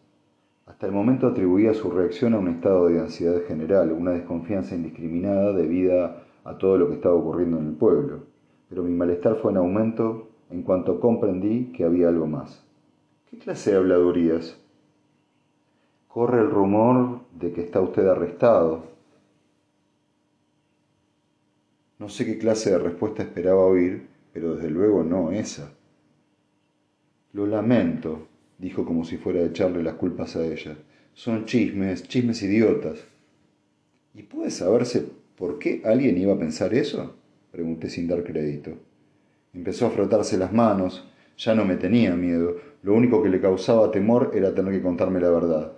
Hasta 0.66 0.86
el 0.86 0.92
momento 0.92 1.28
atribuía 1.28 1.74
su 1.74 1.90
reacción 1.90 2.34
a 2.34 2.40
un 2.40 2.48
estado 2.48 2.88
de 2.88 3.00
ansiedad 3.00 3.42
general, 3.48 3.92
una 3.92 4.12
desconfianza 4.12 4.76
indiscriminada 4.76 5.54
debida 5.54 6.24
a 6.44 6.58
todo 6.58 6.78
lo 6.78 6.88
que 6.88 6.96
estaba 6.96 7.16
ocurriendo 7.16 7.58
en 7.58 7.68
el 7.68 7.74
pueblo. 7.74 8.24
Pero 8.70 8.84
mi 8.84 8.92
malestar 8.92 9.36
fue 9.36 9.52
en 9.52 9.58
aumento 9.58 10.30
en 10.50 10.64
cuanto 10.64 11.00
comprendí 11.00 11.72
que 11.74 11.84
había 11.84 12.10
algo 12.10 12.28
más. 12.28 12.64
¿Qué 13.30 13.38
clase 13.38 13.72
de 13.72 13.78
habladurías? 13.78 14.60
Corre 16.08 16.42
el 16.42 16.50
rumor 16.50 17.22
de 17.40 17.54
que 17.54 17.62
está 17.62 17.80
usted 17.80 18.06
arrestado. 18.08 18.84
No 22.00 22.10
sé 22.10 22.26
qué 22.26 22.38
clase 22.38 22.72
de 22.72 22.80
respuesta 22.80 23.24
esperaba 23.24 23.66
oír, 23.66 24.08
pero 24.34 24.56
desde 24.56 24.70
luego 24.70 25.04
no 25.04 25.32
esa. 25.32 25.72
Lo 27.34 27.46
lamento, 27.46 28.28
dijo 28.62 28.86
como 28.86 29.04
si 29.04 29.18
fuera 29.18 29.40
a 29.40 29.46
echarle 29.46 29.82
las 29.82 29.96
culpas 29.96 30.36
a 30.36 30.46
ella. 30.46 30.78
Son 31.14 31.46
chismes, 31.46 32.04
chismes 32.04 32.42
idiotas. 32.44 33.04
¿Y 34.14 34.24
puede 34.24 34.52
saberse 34.52 35.06
por 35.36 35.58
qué 35.58 35.82
alguien 35.84 36.18
iba 36.18 36.34
a 36.34 36.40
pensar 36.40 36.74
eso? 36.74 37.16
pregunté 37.52 37.90
sin 37.90 38.08
dar 38.08 38.24
crédito. 38.24 38.78
Empezó 39.54 39.88
a 39.88 39.90
frotarse 39.90 40.38
las 40.38 40.54
manos, 40.54 41.10
ya 41.38 41.56
no 41.56 41.66
me 41.66 41.76
tenía 41.76 42.16
miedo, 42.16 42.56
lo 42.84 42.94
único 42.94 43.22
que 43.22 43.30
le 43.30 43.42
causaba 43.42 43.92
temor 43.92 44.32
era 44.34 44.54
tener 44.54 44.74
que 44.74 44.82
contarme 44.82 45.20
la 45.20 45.32
verdad. 45.32 45.74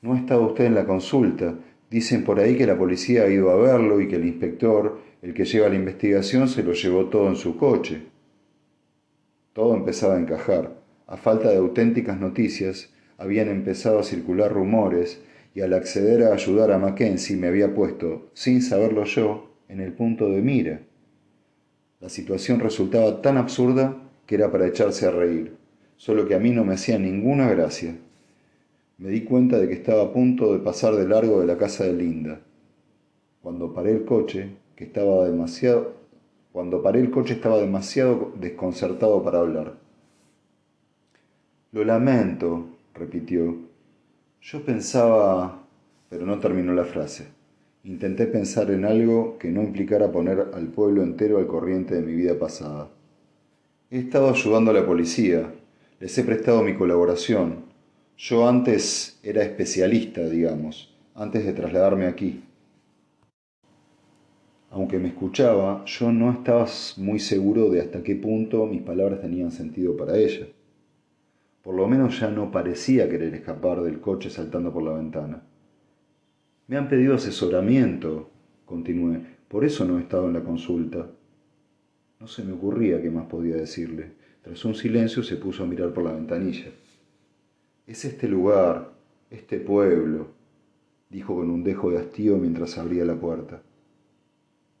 No 0.00 0.14
ha 0.14 0.18
estado 0.18 0.42
usted 0.46 0.64
en 0.64 0.74
la 0.74 0.86
consulta. 0.86 1.54
Dicen 1.90 2.24
por 2.24 2.40
ahí 2.40 2.56
que 2.56 2.66
la 2.66 2.76
policía 2.76 3.24
ha 3.24 3.28
ido 3.28 3.50
a 3.50 3.56
verlo 3.56 4.00
y 4.00 4.08
que 4.08 4.16
el 4.16 4.24
inspector, 4.24 4.98
el 5.20 5.34
que 5.34 5.44
lleva 5.44 5.68
la 5.68 5.76
investigación, 5.76 6.48
se 6.48 6.62
lo 6.62 6.72
llevó 6.72 7.04
todo 7.06 7.28
en 7.28 7.36
su 7.36 7.56
coche. 7.56 8.02
Todo 9.52 9.74
empezaba 9.74 10.16
a 10.16 10.20
encajar. 10.20 10.81
A 11.12 11.18
falta 11.18 11.50
de 11.50 11.58
auténticas 11.58 12.18
noticias, 12.18 12.88
habían 13.18 13.50
empezado 13.50 13.98
a 13.98 14.02
circular 14.02 14.50
rumores 14.50 15.20
y 15.54 15.60
al 15.60 15.74
acceder 15.74 16.22
a 16.22 16.32
ayudar 16.32 16.72
a 16.72 16.78
Mackenzie 16.78 17.36
me 17.36 17.48
había 17.48 17.74
puesto, 17.74 18.30
sin 18.32 18.62
saberlo 18.62 19.04
yo, 19.04 19.50
en 19.68 19.80
el 19.82 19.92
punto 19.92 20.30
de 20.30 20.40
mira. 20.40 20.80
La 22.00 22.08
situación 22.08 22.60
resultaba 22.60 23.20
tan 23.20 23.36
absurda 23.36 23.94
que 24.24 24.36
era 24.36 24.50
para 24.50 24.66
echarse 24.66 25.04
a 25.04 25.10
reír, 25.10 25.54
solo 25.98 26.26
que 26.26 26.34
a 26.34 26.38
mí 26.38 26.50
no 26.50 26.64
me 26.64 26.72
hacía 26.72 26.98
ninguna 26.98 27.46
gracia. 27.50 27.94
Me 28.96 29.10
di 29.10 29.20
cuenta 29.20 29.58
de 29.58 29.68
que 29.68 29.74
estaba 29.74 30.04
a 30.04 30.12
punto 30.14 30.54
de 30.54 30.60
pasar 30.60 30.96
de 30.96 31.06
largo 31.06 31.40
de 31.40 31.46
la 31.46 31.58
casa 31.58 31.84
de 31.84 31.92
Linda. 31.92 32.40
Cuando 33.42 33.74
paré 33.74 33.90
el 33.90 34.06
coche, 34.06 34.48
que 34.74 34.84
estaba 34.84 35.26
demasiado 35.26 35.92
cuando 36.52 36.82
paré 36.82 37.00
el 37.00 37.10
coche 37.10 37.34
estaba 37.34 37.58
demasiado 37.58 38.32
desconcertado 38.40 39.22
para 39.22 39.40
hablar. 39.40 39.81
Lo 41.72 41.84
lamento, 41.84 42.66
repitió. 42.92 43.56
Yo 44.42 44.62
pensaba... 44.62 45.64
pero 46.10 46.26
no 46.26 46.38
terminó 46.38 46.74
la 46.74 46.84
frase. 46.84 47.28
Intenté 47.84 48.26
pensar 48.26 48.70
en 48.70 48.84
algo 48.84 49.38
que 49.38 49.50
no 49.50 49.62
implicara 49.62 50.12
poner 50.12 50.50
al 50.52 50.66
pueblo 50.66 51.02
entero 51.02 51.38
al 51.38 51.46
corriente 51.46 51.94
de 51.94 52.02
mi 52.02 52.12
vida 52.12 52.38
pasada. 52.38 52.90
He 53.90 54.00
estado 54.00 54.28
ayudando 54.28 54.70
a 54.70 54.74
la 54.74 54.84
policía, 54.84 55.50
les 55.98 56.16
he 56.18 56.24
prestado 56.24 56.62
mi 56.62 56.74
colaboración. 56.74 57.64
Yo 58.18 58.46
antes 58.46 59.18
era 59.22 59.42
especialista, 59.42 60.28
digamos, 60.28 60.94
antes 61.14 61.46
de 61.46 61.54
trasladarme 61.54 62.04
aquí. 62.04 62.44
Aunque 64.70 64.98
me 64.98 65.08
escuchaba, 65.08 65.86
yo 65.86 66.12
no 66.12 66.32
estaba 66.32 66.66
muy 66.98 67.18
seguro 67.18 67.70
de 67.70 67.80
hasta 67.80 68.02
qué 68.02 68.14
punto 68.14 68.66
mis 68.66 68.82
palabras 68.82 69.22
tenían 69.22 69.50
sentido 69.50 69.96
para 69.96 70.18
ella. 70.18 70.46
Por 71.62 71.74
lo 71.76 71.86
menos 71.86 72.18
ya 72.18 72.28
no 72.30 72.50
parecía 72.50 73.08
querer 73.08 73.34
escapar 73.34 73.82
del 73.82 74.00
coche 74.00 74.30
saltando 74.30 74.72
por 74.72 74.82
la 74.82 74.94
ventana. 74.94 75.42
Me 76.66 76.76
han 76.76 76.88
pedido 76.88 77.14
asesoramiento, 77.14 78.30
continué, 78.66 79.20
por 79.48 79.64
eso 79.64 79.84
no 79.84 79.98
he 79.98 80.02
estado 80.02 80.26
en 80.26 80.34
la 80.34 80.42
consulta. 80.42 81.10
No 82.18 82.26
se 82.26 82.44
me 82.44 82.52
ocurría 82.52 83.00
qué 83.00 83.10
más 83.10 83.26
podía 83.26 83.56
decirle. 83.56 84.12
Tras 84.42 84.64
un 84.64 84.74
silencio 84.74 85.22
se 85.22 85.36
puso 85.36 85.62
a 85.62 85.66
mirar 85.66 85.92
por 85.92 86.04
la 86.04 86.12
ventanilla. 86.12 86.70
Es 87.86 88.04
este 88.04 88.28
lugar, 88.28 88.92
este 89.30 89.58
pueblo, 89.58 90.28
dijo 91.10 91.36
con 91.36 91.50
un 91.50 91.62
dejo 91.62 91.90
de 91.90 91.98
hastío 91.98 92.38
mientras 92.38 92.78
abría 92.78 93.04
la 93.04 93.14
puerta. 93.14 93.62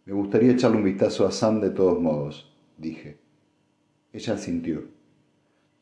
Me 0.04 0.12
gustaría 0.12 0.52
echarle 0.52 0.78
un 0.78 0.84
vistazo 0.84 1.26
a 1.26 1.30
Sam 1.30 1.60
de 1.60 1.70
todos 1.70 2.00
modos, 2.00 2.56
dije. 2.76 3.18
Ella 4.12 4.36
sintió. 4.36 4.82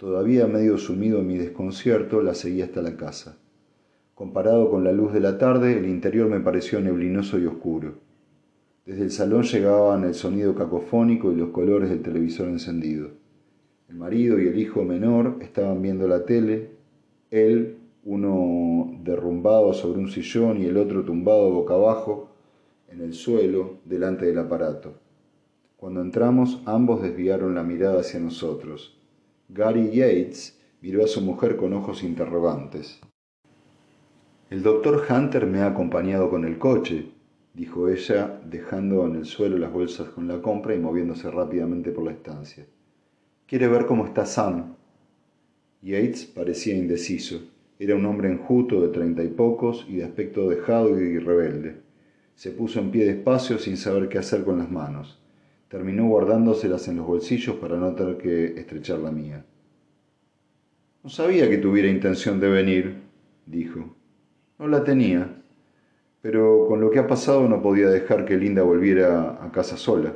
Todavía 0.01 0.47
medio 0.47 0.79
sumido 0.79 1.19
en 1.19 1.27
mi 1.27 1.37
desconcierto, 1.37 2.23
la 2.23 2.33
seguí 2.33 2.63
hasta 2.63 2.81
la 2.81 2.97
casa. 2.97 3.37
Comparado 4.15 4.71
con 4.71 4.83
la 4.83 4.93
luz 4.93 5.13
de 5.13 5.21
la 5.21 5.37
tarde, 5.37 5.77
el 5.77 5.85
interior 5.85 6.27
me 6.31 6.41
pareció 6.41 6.81
neblinoso 6.81 7.39
y 7.39 7.45
oscuro. 7.45 7.97
Desde 8.87 9.03
el 9.03 9.11
salón 9.11 9.43
llegaban 9.43 10.05
el 10.05 10.15
sonido 10.15 10.55
cacofónico 10.55 11.31
y 11.31 11.37
los 11.37 11.51
colores 11.51 11.91
del 11.91 12.01
televisor 12.01 12.49
encendido. 12.49 13.11
El 13.91 13.97
marido 13.97 14.41
y 14.41 14.49
el 14.49 14.59
hijo 14.59 14.85
menor 14.85 15.37
estaban 15.43 15.83
viendo 15.83 16.09
la 16.09 16.25
tele, 16.25 16.71
él, 17.31 17.77
uno 18.03 18.99
derrumbado 19.05 19.75
sobre 19.75 19.99
un 19.99 20.09
sillón 20.09 20.63
y 20.63 20.65
el 20.65 20.79
otro 20.79 21.05
tumbado 21.05 21.51
boca 21.51 21.75
abajo 21.75 22.31
en 22.89 23.03
el 23.03 23.13
suelo 23.13 23.81
delante 23.85 24.25
del 24.25 24.39
aparato. 24.39 24.95
Cuando 25.77 26.01
entramos, 26.01 26.63
ambos 26.65 27.03
desviaron 27.03 27.55
la 27.55 27.63
mirada 27.63 28.01
hacia 28.01 28.19
nosotros. 28.19 28.97
Gary 29.53 29.91
Yates 29.91 30.61
miró 30.81 31.03
a 31.05 31.09
su 31.09 31.21
mujer 31.23 31.57
con 31.57 31.73
ojos 31.73 32.05
interrogantes. 32.05 33.01
El 34.49 34.63
doctor 34.63 35.05
Hunter 35.11 35.45
me 35.47 35.59
ha 35.59 35.67
acompañado 35.67 36.31
con 36.31 36.45
el 36.45 36.57
coche, 36.57 37.07
dijo 37.53 37.89
ella, 37.89 38.41
dejando 38.45 39.05
en 39.07 39.17
el 39.17 39.25
suelo 39.25 39.59
las 39.59 39.73
bolsas 39.73 40.11
con 40.11 40.29
la 40.29 40.41
compra 40.41 40.77
y 40.77 40.79
moviéndose 40.79 41.29
rápidamente 41.33 41.91
por 41.91 42.05
la 42.05 42.13
estancia. 42.13 42.65
Quiere 43.47 43.67
ver 43.67 43.87
cómo 43.87 44.07
está 44.07 44.25
Sam. 44.25 44.77
Yates 45.83 46.27
parecía 46.27 46.77
indeciso. 46.77 47.41
Era 47.81 47.97
un 47.97 48.07
hombre 48.07 48.31
enjuto 48.31 48.81
de 48.81 48.89
treinta 48.91 49.25
y 49.25 49.29
pocos 49.29 49.85
y 49.89 49.97
de 49.97 50.05
aspecto 50.05 50.49
dejado 50.49 51.01
y 51.01 51.19
rebelde. 51.19 51.81
Se 52.37 52.53
puso 52.53 52.79
en 52.79 52.93
pie 52.93 53.05
despacio 53.05 53.59
sin 53.59 53.77
saber 53.77 54.09
qué 54.09 54.19
hacer 54.19 54.45
con 54.45 54.59
las 54.59 54.71
manos. 54.71 55.20
Terminó 55.71 56.09
guardándoselas 56.09 56.89
en 56.89 56.97
los 56.97 57.07
bolsillos 57.07 57.55
para 57.55 57.77
no 57.77 57.95
tener 57.95 58.17
que 58.17 58.59
estrechar 58.59 58.99
la 58.99 59.13
mía. 59.13 59.45
No 61.05 61.09
sabía 61.09 61.49
que 61.49 61.59
tuviera 61.59 61.87
intención 61.87 62.41
de 62.41 62.49
venir, 62.49 62.97
dijo. 63.47 63.95
No 64.59 64.67
la 64.67 64.83
tenía, 64.83 65.43
pero 66.23 66.67
con 66.67 66.81
lo 66.81 66.91
que 66.91 66.99
ha 66.99 67.07
pasado 67.07 67.49
no 67.49 67.63
podía 67.63 67.89
dejar 67.89 68.25
que 68.25 68.37
Linda 68.37 68.65
volviera 68.65 69.39
a 69.45 69.53
casa 69.53 69.77
sola. 69.77 70.13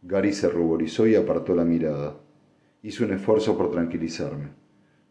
Gary 0.00 0.32
se 0.32 0.48
ruborizó 0.48 1.06
y 1.06 1.14
apartó 1.14 1.54
la 1.54 1.66
mirada. 1.66 2.14
Hizo 2.82 3.04
un 3.04 3.12
esfuerzo 3.12 3.58
por 3.58 3.70
tranquilizarme. 3.70 4.48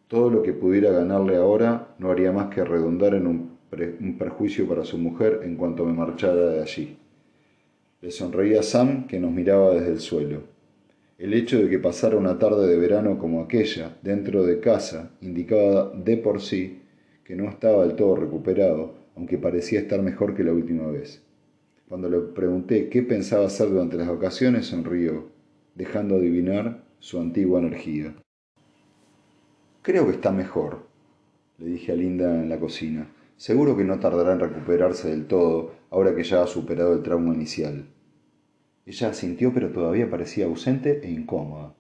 Todo 0.08 0.32
lo 0.32 0.42
que 0.42 0.54
pudiera 0.54 0.90
ganarle 0.90 1.38
ahora 1.38 1.94
no 2.00 2.10
haría 2.10 2.32
más 2.32 2.48
que 2.48 2.66
redundar 2.66 3.14
en 3.14 3.28
un, 3.28 3.60
un 4.00 4.18
perjuicio 4.18 4.68
para 4.68 4.86
su 4.86 4.98
mujer 4.98 5.42
en 5.44 5.56
cuanto 5.56 5.86
me 5.86 5.94
marchara 5.94 6.48
de 6.48 6.62
allí. 6.64 6.98
Le 8.02 8.12
sonreía 8.12 8.64
Sam, 8.64 9.08
que 9.08 9.20
nos 9.20 9.32
miraba 9.32 9.74
desde 9.74 9.92
el 9.92 10.00
suelo. 10.00 10.44
El 11.18 11.34
hecho 11.34 11.60
de 11.60 11.70
que 11.70 11.80
pasara 11.80 12.16
una 12.16 12.40
tarde 12.40 12.66
de 12.66 12.78
verano 12.78 13.20
como 13.20 13.42
aquella, 13.42 13.98
dentro 14.02 14.46
de 14.46 14.62
casa, 14.62 15.12
indicaba 15.20 15.92
de 15.94 16.16
por 16.16 16.40
sí 16.40 16.84
que 17.26 17.36
no 17.36 17.50
estaba 17.50 17.86
del 17.86 17.98
todo 17.98 18.16
recuperado, 18.16 18.96
aunque 19.18 19.38
parecía 19.38 19.82
estar 19.82 20.02
mejor 20.02 20.34
que 20.34 20.46
la 20.46 20.54
última 20.54 20.88
vez. 20.88 21.22
Cuando 21.90 22.10
le 22.10 22.20
pregunté 22.20 22.88
qué 22.88 23.04
pensaba 23.04 23.48
hacer 23.48 23.70
durante 23.70 23.98
las 23.98 24.08
vacaciones, 24.08 24.68
sonrió, 24.68 25.28
dejando 25.76 26.16
adivinar 26.16 26.86
su 27.00 27.20
antigua 27.20 27.60
energía. 27.60 28.16
Creo 29.82 30.06
que 30.06 30.14
está 30.14 30.32
mejor, 30.32 30.86
le 31.58 31.66
dije 31.66 31.92
a 31.92 31.96
Linda 31.96 32.34
en 32.42 32.48
la 32.48 32.60
cocina. 32.60 33.12
Seguro 33.36 33.76
que 33.76 33.84
no 33.84 34.00
tardará 34.00 34.34
en 34.34 34.40
recuperarse 34.40 35.10
del 35.10 35.26
todo, 35.26 35.79
ahora 35.90 36.16
que 36.16 36.24
ya 36.24 36.44
ha 36.44 36.48
superado 36.48 36.94
el 36.94 37.04
trauma 37.04 37.34
inicial. 37.34 37.86
Ella 38.86 39.10
asintió, 39.10 39.54
pero 39.54 39.72
todavía 39.72 40.10
parecía 40.10 40.46
ausente 40.46 41.02
e 41.04 41.12
incómoda. 41.12 41.76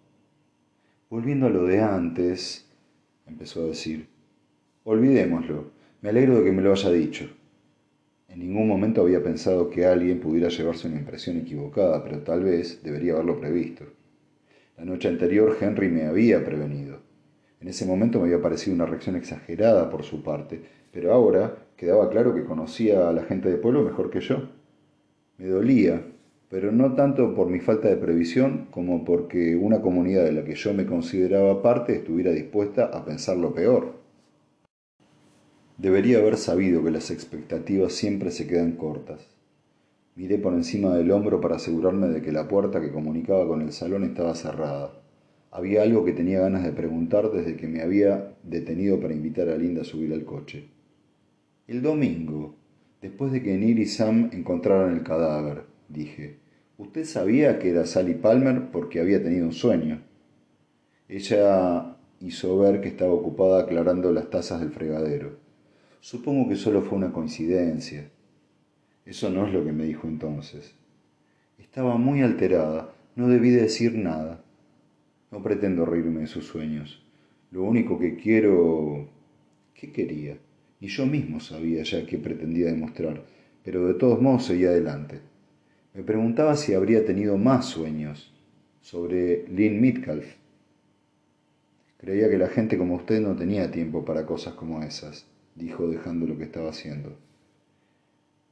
Volviendo 1.09 1.47
a 1.47 1.49
lo 1.49 1.65
de 1.65 1.81
antes, 1.81 2.69
empezó 3.25 3.63
a 3.63 3.67
decir, 3.67 4.07
Olvidémoslo. 4.83 5.71
Me 6.01 6.09
alegro 6.09 6.37
de 6.39 6.45
que 6.45 6.51
me 6.51 6.61
lo 6.61 6.71
haya 6.71 6.89
dicho. 6.91 7.29
En 8.27 8.39
ningún 8.39 8.67
momento 8.67 9.01
había 9.01 9.21
pensado 9.21 9.69
que 9.69 9.85
alguien 9.85 10.19
pudiera 10.19 10.49
llevarse 10.49 10.87
una 10.87 10.99
impresión 10.99 11.37
equivocada, 11.37 12.03
pero 12.03 12.19
tal 12.19 12.43
vez 12.43 12.81
debería 12.83 13.13
haberlo 13.13 13.39
previsto. 13.39 13.85
La 14.77 14.85
noche 14.85 15.09
anterior 15.09 15.57
Henry 15.59 15.89
me 15.89 16.05
había 16.05 16.45
prevenido. 16.45 17.01
En 17.59 17.67
ese 17.67 17.85
momento 17.85 18.19
me 18.19 18.25
había 18.25 18.41
parecido 18.41 18.75
una 18.75 18.85
reacción 18.85 19.15
exagerada 19.15 19.89
por 19.89 20.03
su 20.03 20.23
parte, 20.23 20.61
pero 20.91 21.13
ahora 21.13 21.55
quedaba 21.77 22.09
claro 22.09 22.33
que 22.33 22.43
conocía 22.43 23.09
a 23.09 23.13
la 23.13 23.23
gente 23.23 23.49
del 23.49 23.59
pueblo 23.59 23.83
mejor 23.83 24.09
que 24.09 24.21
yo. 24.21 24.49
Me 25.37 25.47
dolía, 25.47 26.03
pero 26.49 26.71
no 26.71 26.95
tanto 26.95 27.33
por 27.35 27.47
mi 27.47 27.59
falta 27.59 27.87
de 27.87 27.95
previsión 27.95 28.67
como 28.71 29.05
porque 29.05 29.55
una 29.55 29.81
comunidad 29.81 30.25
de 30.25 30.31
la 30.31 30.43
que 30.43 30.55
yo 30.55 30.73
me 30.73 30.85
consideraba 30.85 31.61
parte 31.61 31.95
estuviera 31.95 32.31
dispuesta 32.31 32.85
a 32.85 33.05
pensar 33.05 33.37
lo 33.37 33.53
peor. 33.53 33.93
Debería 35.77 36.17
haber 36.17 36.35
sabido 36.35 36.83
que 36.83 36.91
las 36.91 37.11
expectativas 37.11 37.93
siempre 37.93 38.31
se 38.31 38.47
quedan 38.47 38.73
cortas. 38.73 39.25
Miré 40.15 40.37
por 40.37 40.53
encima 40.53 40.93
del 40.97 41.11
hombro 41.11 41.39
para 41.39 41.55
asegurarme 41.55 42.09
de 42.09 42.21
que 42.21 42.33
la 42.33 42.49
puerta 42.49 42.81
que 42.81 42.91
comunicaba 42.91 43.47
con 43.47 43.61
el 43.61 43.71
salón 43.71 44.03
estaba 44.03 44.35
cerrada. 44.35 44.91
Había 45.51 45.83
algo 45.83 46.03
que 46.03 46.11
tenía 46.11 46.41
ganas 46.41 46.65
de 46.65 46.73
preguntar 46.73 47.31
desde 47.31 47.55
que 47.55 47.67
me 47.67 47.81
había 47.81 48.33
detenido 48.43 48.99
para 48.99 49.13
invitar 49.13 49.47
a 49.47 49.55
Linda 49.55 49.83
a 49.83 49.85
subir 49.85 50.11
al 50.11 50.25
coche. 50.25 50.78
El 51.69 51.83
domingo, 51.83 52.55
después 52.99 53.31
de 53.31 53.43
que 53.43 53.55
Neil 53.55 53.77
y 53.77 53.85
Sam 53.85 54.31
encontraran 54.33 54.91
el 54.91 55.03
cadáver, 55.03 55.65
dije, 55.87 56.37
usted 56.79 57.05
sabía 57.05 57.59
que 57.59 57.69
era 57.69 57.85
Sally 57.85 58.15
Palmer 58.15 58.71
porque 58.71 58.99
había 58.99 59.21
tenido 59.21 59.45
un 59.45 59.53
sueño. 59.53 60.01
Ella 61.07 61.95
hizo 62.21 62.57
ver 62.57 62.81
que 62.81 62.87
estaba 62.87 63.13
ocupada 63.13 63.61
aclarando 63.61 64.11
las 64.11 64.31
tazas 64.31 64.61
del 64.61 64.71
fregadero. 64.71 65.37
Supongo 65.99 66.49
que 66.49 66.55
solo 66.55 66.81
fue 66.81 66.97
una 66.97 67.13
coincidencia. 67.13 68.09
Eso 69.05 69.29
no 69.29 69.45
es 69.45 69.53
lo 69.53 69.63
que 69.63 69.71
me 69.71 69.83
dijo 69.83 70.07
entonces. 70.07 70.73
Estaba 71.59 71.97
muy 71.97 72.23
alterada, 72.23 72.95
no 73.15 73.27
debí 73.27 73.51
decir 73.51 73.93
nada. 73.93 74.43
No 75.29 75.43
pretendo 75.43 75.85
reírme 75.85 76.21
de 76.21 76.27
sus 76.27 76.47
sueños. 76.47 77.05
Lo 77.51 77.61
único 77.61 77.99
que 77.99 78.15
quiero... 78.15 79.07
¿Qué 79.75 79.91
quería? 79.91 80.39
Ni 80.79 80.87
yo 80.87 81.05
mismo 81.05 81.39
sabía 81.39 81.83
ya 81.83 82.05
qué 82.05 82.17
pretendía 82.17 82.67
demostrar, 82.67 83.23
pero 83.63 83.87
de 83.87 83.95
todos 83.95 84.21
modos 84.21 84.45
seguía 84.45 84.69
adelante. 84.69 85.19
Me 85.93 86.03
preguntaba 86.03 86.55
si 86.55 86.73
habría 86.73 87.05
tenido 87.05 87.37
más 87.37 87.65
sueños 87.65 88.33
sobre 88.81 89.47
Lynn 89.49 89.81
Mitcalf. 89.81 90.35
Creía 91.97 92.29
que 92.29 92.37
la 92.37 92.47
gente 92.47 92.77
como 92.77 92.95
usted 92.95 93.19
no 93.19 93.35
tenía 93.35 93.71
tiempo 93.71 94.05
para 94.05 94.25
cosas 94.25 94.53
como 94.53 94.81
esas, 94.81 95.25
dijo 95.55 95.87
dejando 95.89 96.25
lo 96.25 96.37
que 96.37 96.45
estaba 96.45 96.69
haciendo. 96.69 97.17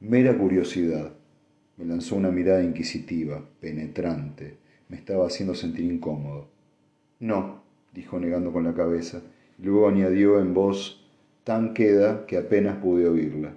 Mera 0.00 0.36
curiosidad. 0.36 1.12
Me 1.76 1.84
lanzó 1.84 2.16
una 2.16 2.30
mirada 2.30 2.62
inquisitiva, 2.62 3.48
penetrante. 3.60 4.58
Me 4.88 4.96
estaba 4.96 5.26
haciendo 5.26 5.54
sentir 5.54 5.90
incómodo. 5.90 6.48
No, 7.20 7.62
dijo 7.94 8.20
negando 8.20 8.52
con 8.52 8.64
la 8.64 8.74
cabeza, 8.74 9.22
y 9.58 9.62
luego 9.62 9.88
añadió 9.88 10.40
en 10.40 10.54
voz 10.54 10.97
tan 11.48 11.72
queda 11.72 12.26
que 12.26 12.36
apenas 12.36 12.76
pude 12.76 13.08
oírla. 13.08 13.54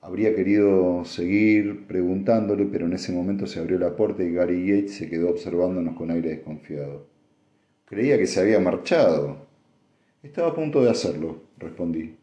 Habría 0.00 0.34
querido 0.34 1.04
seguir 1.04 1.86
preguntándole, 1.86 2.64
pero 2.64 2.86
en 2.86 2.94
ese 2.94 3.12
momento 3.12 3.46
se 3.46 3.60
abrió 3.60 3.78
la 3.78 3.94
puerta 3.94 4.24
y 4.24 4.32
Gary 4.32 4.66
Yates 4.66 4.94
se 4.94 5.10
quedó 5.10 5.28
observándonos 5.28 5.96
con 5.98 6.10
aire 6.10 6.30
desconfiado. 6.30 7.08
Creía 7.84 8.16
que 8.16 8.26
se 8.26 8.40
había 8.40 8.58
marchado. 8.58 9.46
Estaba 10.22 10.48
a 10.48 10.54
punto 10.54 10.82
de 10.82 10.88
hacerlo, 10.88 11.42
respondí. 11.58 12.16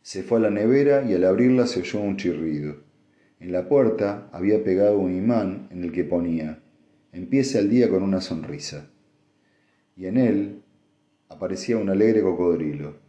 Se 0.00 0.22
fue 0.22 0.38
a 0.38 0.40
la 0.40 0.50
nevera 0.50 1.04
y 1.06 1.12
al 1.12 1.24
abrirla 1.24 1.66
se 1.66 1.80
oyó 1.80 2.00
un 2.00 2.16
chirrido. 2.16 2.76
En 3.38 3.52
la 3.52 3.68
puerta 3.68 4.30
había 4.32 4.64
pegado 4.64 4.98
un 4.98 5.14
imán 5.14 5.68
en 5.70 5.84
el 5.84 5.92
que 5.92 6.04
ponía 6.04 6.62
Empieza 7.12 7.58
el 7.58 7.68
día 7.68 7.90
con 7.90 8.02
una 8.02 8.22
sonrisa. 8.22 8.88
Y 9.94 10.06
en 10.06 10.16
él 10.16 10.62
aparecía 11.28 11.76
un 11.76 11.90
alegre 11.90 12.22
cocodrilo. 12.22 12.99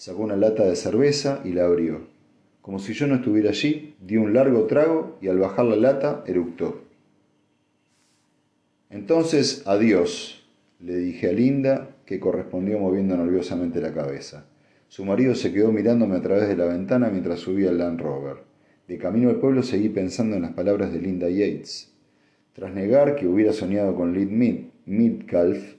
Sacó 0.00 0.22
una 0.22 0.36
lata 0.36 0.64
de 0.64 0.76
cerveza 0.76 1.42
y 1.44 1.52
la 1.52 1.66
abrió. 1.66 2.06
Como 2.62 2.78
si 2.78 2.94
yo 2.94 3.06
no 3.06 3.16
estuviera 3.16 3.50
allí, 3.50 3.96
dio 4.00 4.22
un 4.22 4.32
largo 4.32 4.64
trago 4.64 5.18
y 5.20 5.28
al 5.28 5.36
bajar 5.38 5.66
la 5.66 5.76
lata 5.76 6.24
eructó. 6.26 6.84
Entonces, 8.88 9.62
adiós, 9.66 10.48
le 10.78 10.96
dije 10.96 11.28
a 11.28 11.32
Linda, 11.34 11.90
que 12.06 12.18
correspondió 12.18 12.78
moviendo 12.78 13.14
nerviosamente 13.14 13.82
la 13.82 13.92
cabeza. 13.92 14.46
Su 14.88 15.04
marido 15.04 15.34
se 15.34 15.52
quedó 15.52 15.70
mirándome 15.70 16.16
a 16.16 16.22
través 16.22 16.48
de 16.48 16.56
la 16.56 16.64
ventana 16.64 17.10
mientras 17.10 17.40
subía 17.40 17.68
el 17.68 17.76
Land 17.76 18.00
Rover. 18.00 18.36
De 18.88 18.96
camino 18.96 19.28
al 19.28 19.36
pueblo 19.36 19.62
seguí 19.62 19.90
pensando 19.90 20.34
en 20.34 20.40
las 20.40 20.54
palabras 20.54 20.94
de 20.94 21.00
Linda 21.02 21.28
Yates. 21.28 21.92
Tras 22.54 22.72
negar 22.72 23.16
que 23.16 23.26
hubiera 23.26 23.52
soñado 23.52 23.94
con 23.94 24.14
Lid 24.14 24.64
Midcalf, 24.86 25.74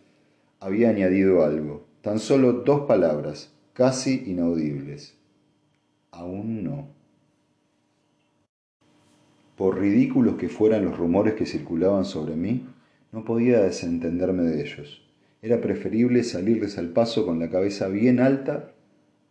había 0.60 0.90
añadido 0.92 1.44
algo, 1.44 1.88
tan 2.02 2.20
solo 2.20 2.54
dos 2.54 2.82
palabras, 2.82 3.52
casi 3.82 4.26
inaudibles. 4.28 5.18
Aún 6.12 6.64
no. 6.64 6.90
Por 9.58 9.80
ridículos 9.80 10.36
que 10.36 10.50
fueran 10.50 10.86
los 10.86 10.96
rumores 10.96 11.34
que 11.34 11.48
circulaban 11.48 12.06
sobre 12.06 12.36
mí, 12.36 12.68
no 13.12 13.26
podía 13.26 13.60
desentenderme 13.60 14.44
de 14.44 14.62
ellos. 14.62 15.02
Era 15.42 15.62
preferible 15.62 16.24
salirles 16.24 16.78
al 16.78 16.90
paso 16.90 17.26
con 17.26 17.40
la 17.40 17.50
cabeza 17.50 17.88
bien 17.88 18.20
alta 18.20 18.72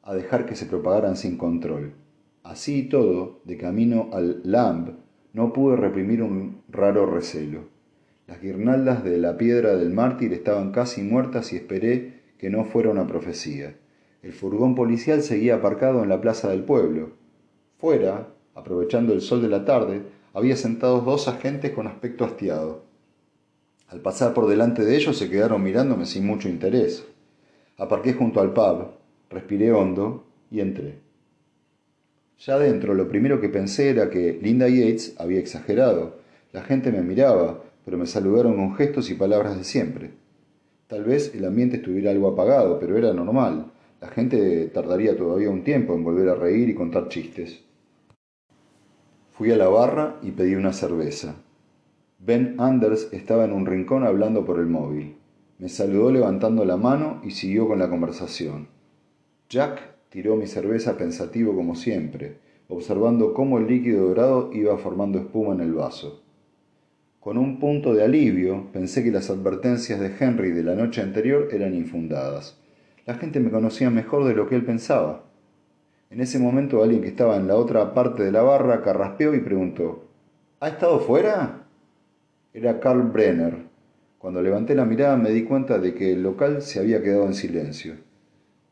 a 0.02 0.16
dejar 0.16 0.46
que 0.46 0.56
se 0.56 0.66
propagaran 0.66 1.16
sin 1.16 1.36
control. 1.36 1.92
Así 2.42 2.80
y 2.80 2.88
todo, 2.88 3.42
de 3.44 3.56
camino 3.56 4.10
al 4.12 4.40
Lamb, 4.42 4.96
no 5.32 5.52
pude 5.52 5.76
reprimir 5.76 6.24
un 6.24 6.62
raro 6.68 7.06
recelo. 7.06 7.68
Las 8.26 8.42
guirnaldas 8.42 9.04
de 9.04 9.16
la 9.18 9.36
piedra 9.36 9.76
del 9.76 9.90
mártir 9.90 10.32
estaban 10.32 10.72
casi 10.72 11.02
muertas 11.02 11.52
y 11.52 11.56
esperé 11.56 12.14
que 12.36 12.50
no 12.50 12.64
fuera 12.64 12.90
una 12.90 13.06
profecía. 13.06 13.76
El 14.22 14.33
furgón 14.33 14.74
policial 14.74 15.22
seguía 15.22 15.56
aparcado 15.56 16.02
en 16.02 16.09
la 16.09 16.20
plaza 16.20 16.50
del 16.50 16.62
pueblo. 16.62 17.12
Fuera, 17.78 18.28
aprovechando 18.54 19.14
el 19.14 19.22
sol 19.22 19.40
de 19.40 19.48
la 19.48 19.64
tarde, 19.64 20.02
había 20.35 20.56
sentados 20.56 21.04
dos 21.04 21.26
agentes 21.26 21.70
con 21.72 21.87
aspecto 21.87 22.24
hastiado. 22.24 22.83
Al 23.88 24.00
pasar 24.00 24.35
por 24.35 24.46
delante 24.46 24.85
de 24.85 24.94
ellos 24.94 25.16
se 25.16 25.30
quedaron 25.30 25.62
mirándome 25.62 26.06
sin 26.06 26.26
mucho 26.26 26.48
interés. 26.48 27.04
Aparqué 27.76 28.12
junto 28.12 28.40
al 28.40 28.52
pub, 28.52 28.88
respiré 29.30 29.72
hondo 29.72 30.26
y 30.50 30.61
entré. 30.61 30.98
Ya 32.38 32.59
dentro, 32.59 32.94
lo 32.94 33.09
primero 33.09 33.40
que 33.40 33.48
pensé 33.48 33.90
era 33.90 34.11
que 34.11 34.38
Linda 34.40 34.68
Yates 34.68 35.14
había 35.18 35.40
exagerado. 35.40 36.18
La 36.52 36.62
gente 36.62 36.92
me 36.92 37.02
miraba, 37.02 37.62
pero 37.85 37.98
me 37.98 38.06
saludaron 38.06 38.56
con 38.56 38.76
gestos 38.76 39.11
y 39.11 39.14
palabras 39.14 39.56
de 39.56 39.64
siempre. 39.64 40.11
Tal 40.87 41.04
vez 41.04 41.35
el 41.35 41.44
ambiente 41.44 41.76
estuviera 41.76 42.11
algo 42.11 42.28
apagado, 42.28 42.78
pero 42.78 42.96
era 42.96 43.12
normal. 43.12 43.72
La 44.00 44.08
gente 44.08 44.66
tardaría 44.68 45.14
todavía 45.14 45.50
un 45.50 45.62
tiempo 45.62 45.94
en 45.94 46.02
volver 46.02 46.30
a 46.30 46.34
reír 46.34 46.70
y 46.70 46.74
contar 46.74 47.08
chistes. 47.08 47.62
Fui 49.32 49.50
a 49.50 49.56
la 49.56 49.68
barra 49.68 50.18
y 50.22 50.30
pedí 50.30 50.54
una 50.54 50.72
cerveza. 50.72 51.36
Ben 52.18 52.56
Anders 52.58 53.08
estaba 53.12 53.44
en 53.44 53.52
un 53.52 53.66
rincón 53.66 54.04
hablando 54.04 54.44
por 54.44 54.58
el 54.58 54.66
móvil. 54.66 55.16
Me 55.58 55.68
saludó 55.68 56.10
levantando 56.10 56.64
la 56.64 56.78
mano 56.78 57.20
y 57.24 57.32
siguió 57.32 57.68
con 57.68 57.78
la 57.78 57.90
conversación. 57.90 58.68
Jack 59.50 59.80
tiró 60.08 60.36
mi 60.36 60.46
cerveza 60.46 60.96
pensativo 60.96 61.54
como 61.54 61.74
siempre, 61.74 62.38
observando 62.68 63.34
cómo 63.34 63.58
el 63.58 63.66
líquido 63.66 64.08
dorado 64.08 64.50
iba 64.54 64.78
formando 64.78 65.18
espuma 65.18 65.52
en 65.54 65.60
el 65.60 65.74
vaso. 65.74 66.22
Con 67.18 67.36
un 67.36 67.58
punto 67.58 67.92
de 67.92 68.04
alivio, 68.04 68.68
pensé 68.72 69.04
que 69.04 69.10
las 69.10 69.28
advertencias 69.28 70.00
de 70.00 70.14
Henry 70.18 70.52
de 70.52 70.62
la 70.62 70.74
noche 70.74 71.02
anterior 71.02 71.48
eran 71.52 71.74
infundadas. 71.74 72.60
La 73.11 73.16
gente 73.16 73.40
me 73.40 73.51
conocía 73.51 73.90
mejor 73.90 74.25
de 74.25 74.37
lo 74.37 74.49
que 74.49 74.55
él 74.55 74.64
pensaba. 74.64 75.25
En 76.11 76.20
ese 76.20 76.38
momento 76.38 76.81
alguien 76.81 77.03
que 77.03 77.09
estaba 77.09 77.38
en 77.38 77.49
la 77.49 77.57
otra 77.57 77.92
parte 77.92 78.23
de 78.23 78.31
la 78.31 78.42
barra 78.42 78.83
carraspeó 78.83 79.35
y 79.35 79.40
preguntó 79.40 80.05
¿Ha 80.61 80.68
estado 80.68 81.01
fuera? 81.01 81.64
Era 82.55 82.79
Carl 82.79 83.03
Brenner. 83.03 83.57
Cuando 84.16 84.40
levanté 84.40 84.77
la 84.77 84.85
mirada 84.85 85.16
me 85.16 85.31
di 85.31 85.42
cuenta 85.42 85.81
de 85.81 85.92
que 85.92 86.12
el 86.12 86.23
local 86.23 86.62
se 86.62 86.79
había 86.79 87.03
quedado 87.03 87.27
en 87.27 87.35
silencio. 87.35 87.96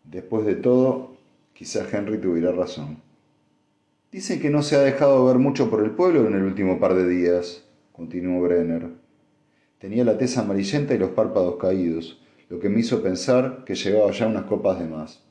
Después 0.04 0.46
de 0.46 0.54
todo, 0.54 1.16
Quizá 1.52 1.84
Henry 1.90 2.18
tuviera 2.18 2.52
razón. 2.52 2.98
Dicen 4.12 4.38
que 4.38 4.50
no 4.50 4.62
se 4.62 4.76
ha 4.76 4.82
dejado 4.82 5.26
ver 5.26 5.38
mucho 5.38 5.68
por 5.68 5.82
el 5.82 5.90
pueblo 5.90 6.28
en 6.28 6.36
el 6.36 6.44
último 6.44 6.78
par 6.78 6.94
de 6.94 7.08
días, 7.08 7.64
continuó 7.90 8.40
Brenner. 8.42 8.86
Tenía 9.80 10.04
la 10.04 10.16
tez 10.16 10.38
amarillenta 10.38 10.94
y 10.94 10.98
los 10.98 11.10
párpados 11.10 11.56
caídos, 11.56 12.22
lo 12.48 12.58
que 12.60 12.68
me 12.68 12.80
hizo 12.80 13.02
pensar 13.02 13.64
que 13.64 13.74
llevaba 13.74 14.10
ya 14.10 14.26
unas 14.26 14.44
copas 14.44 14.78
de 14.78 14.86
más. 14.86 15.22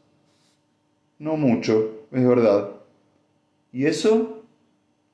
No 1.19 1.35
mucho, 1.35 2.05
es 2.11 2.27
verdad. 2.27 2.71
¿Y 3.71 3.85
eso? 3.85 4.43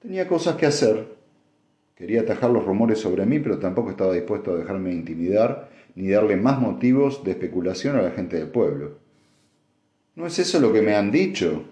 Tenía 0.01 0.27
cosas 0.27 0.55
que 0.55 0.65
hacer. 0.65 1.07
Quería 1.95 2.21
atajar 2.21 2.49
los 2.49 2.65
rumores 2.65 2.99
sobre 2.99 3.25
mí, 3.25 3.39
pero 3.39 3.59
tampoco 3.59 3.91
estaba 3.91 4.13
dispuesto 4.13 4.51
a 4.51 4.57
dejarme 4.57 4.91
intimidar 4.91 5.69
ni 5.95 6.09
darle 6.09 6.35
más 6.35 6.59
motivos 6.59 7.23
de 7.23 7.31
especulación 7.31 7.95
a 7.95 8.01
la 8.01 8.11
gente 8.11 8.37
del 8.37 8.47
pueblo. 8.47 8.97
¿No 10.15 10.27
es 10.27 10.37
eso 10.39 10.59
lo 10.59 10.73
que 10.73 10.81
me 10.81 10.95
han 10.95 11.11
dicho? 11.11 11.63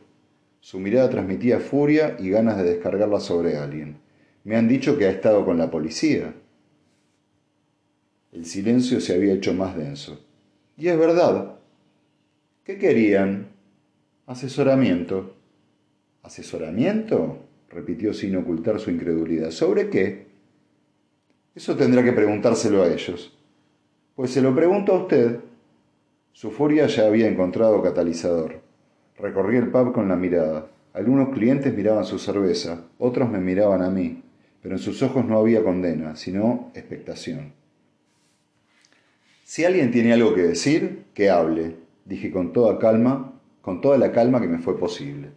Su 0.62 0.80
mirada 0.80 1.10
transmitía 1.10 1.60
furia 1.60 2.16
y 2.20 2.30
ganas 2.30 2.58
de 2.58 2.64
descargarla 2.64 3.20
sobre 3.20 3.58
alguien. 3.58 3.98
Me 4.44 4.56
han 4.56 4.68
dicho 4.68 4.98
que 4.98 5.06
ha 5.06 5.12
estado 5.12 5.44
con 5.44 5.58
la 5.58 5.70
policía. 5.70 6.34
El 8.32 8.46
silencio 8.46 9.02
se 9.02 9.14
había 9.14 9.34
hecho 9.34 9.54
más 9.54 9.76
denso. 9.76 10.20
Y 10.78 10.88
es 10.88 10.98
verdad. 10.98 11.56
¿Qué 12.64 12.78
querían? 12.78 13.48
Asesoramiento. 14.26 15.36
¿Asesoramiento? 16.24 17.40
repitió 17.70 18.14
sin 18.14 18.36
ocultar 18.36 18.80
su 18.80 18.92
incredulidad. 18.92 19.52
¿Sobre 19.52 19.90
qué? 19.90 20.28
Eso 21.56 21.76
tendrá 21.76 22.04
que 22.04 22.14
preguntárselo 22.14 22.84
a 22.84 22.88
ellos. 22.88 23.38
Pues 24.16 24.32
se 24.32 24.42
lo 24.42 24.56
pregunto 24.56 24.94
a 24.94 25.00
usted. 25.04 25.40
Su 26.32 26.52
furia 26.52 26.88
ya 26.88 27.08
había 27.08 27.28
encontrado 27.28 27.82
catalizador. 27.82 28.62
Recorrí 29.18 29.58
el 29.58 29.70
pub 29.70 29.94
con 29.94 30.08
la 30.08 30.16
mirada. 30.16 30.68
Algunos 30.94 31.30
clientes 31.30 31.74
miraban 31.74 32.06
su 32.06 32.20
cerveza, 32.20 32.84
otros 32.98 33.30
me 33.30 33.40
miraban 33.40 33.82
a 33.82 33.90
mí, 33.90 34.22
pero 34.62 34.76
en 34.76 34.80
sus 34.80 35.02
ojos 35.04 35.26
no 35.26 35.38
había 35.38 35.64
condena, 35.64 36.18
sino 36.18 36.72
expectación. 36.74 37.61
Si 39.52 39.66
alguien 39.66 39.92
tiene 39.92 40.14
algo 40.14 40.34
que 40.34 40.44
decir, 40.44 41.08
que 41.14 41.30
hable, 41.30 41.76
dije 42.06 42.32
con 42.32 42.54
toda 42.54 42.80
calma, 42.80 43.34
con 43.62 43.82
toda 43.82 43.98
la 43.98 44.14
calma 44.14 44.40
que 44.40 44.48
me 44.48 44.60
fue 44.60 44.80
posible. 44.80 45.32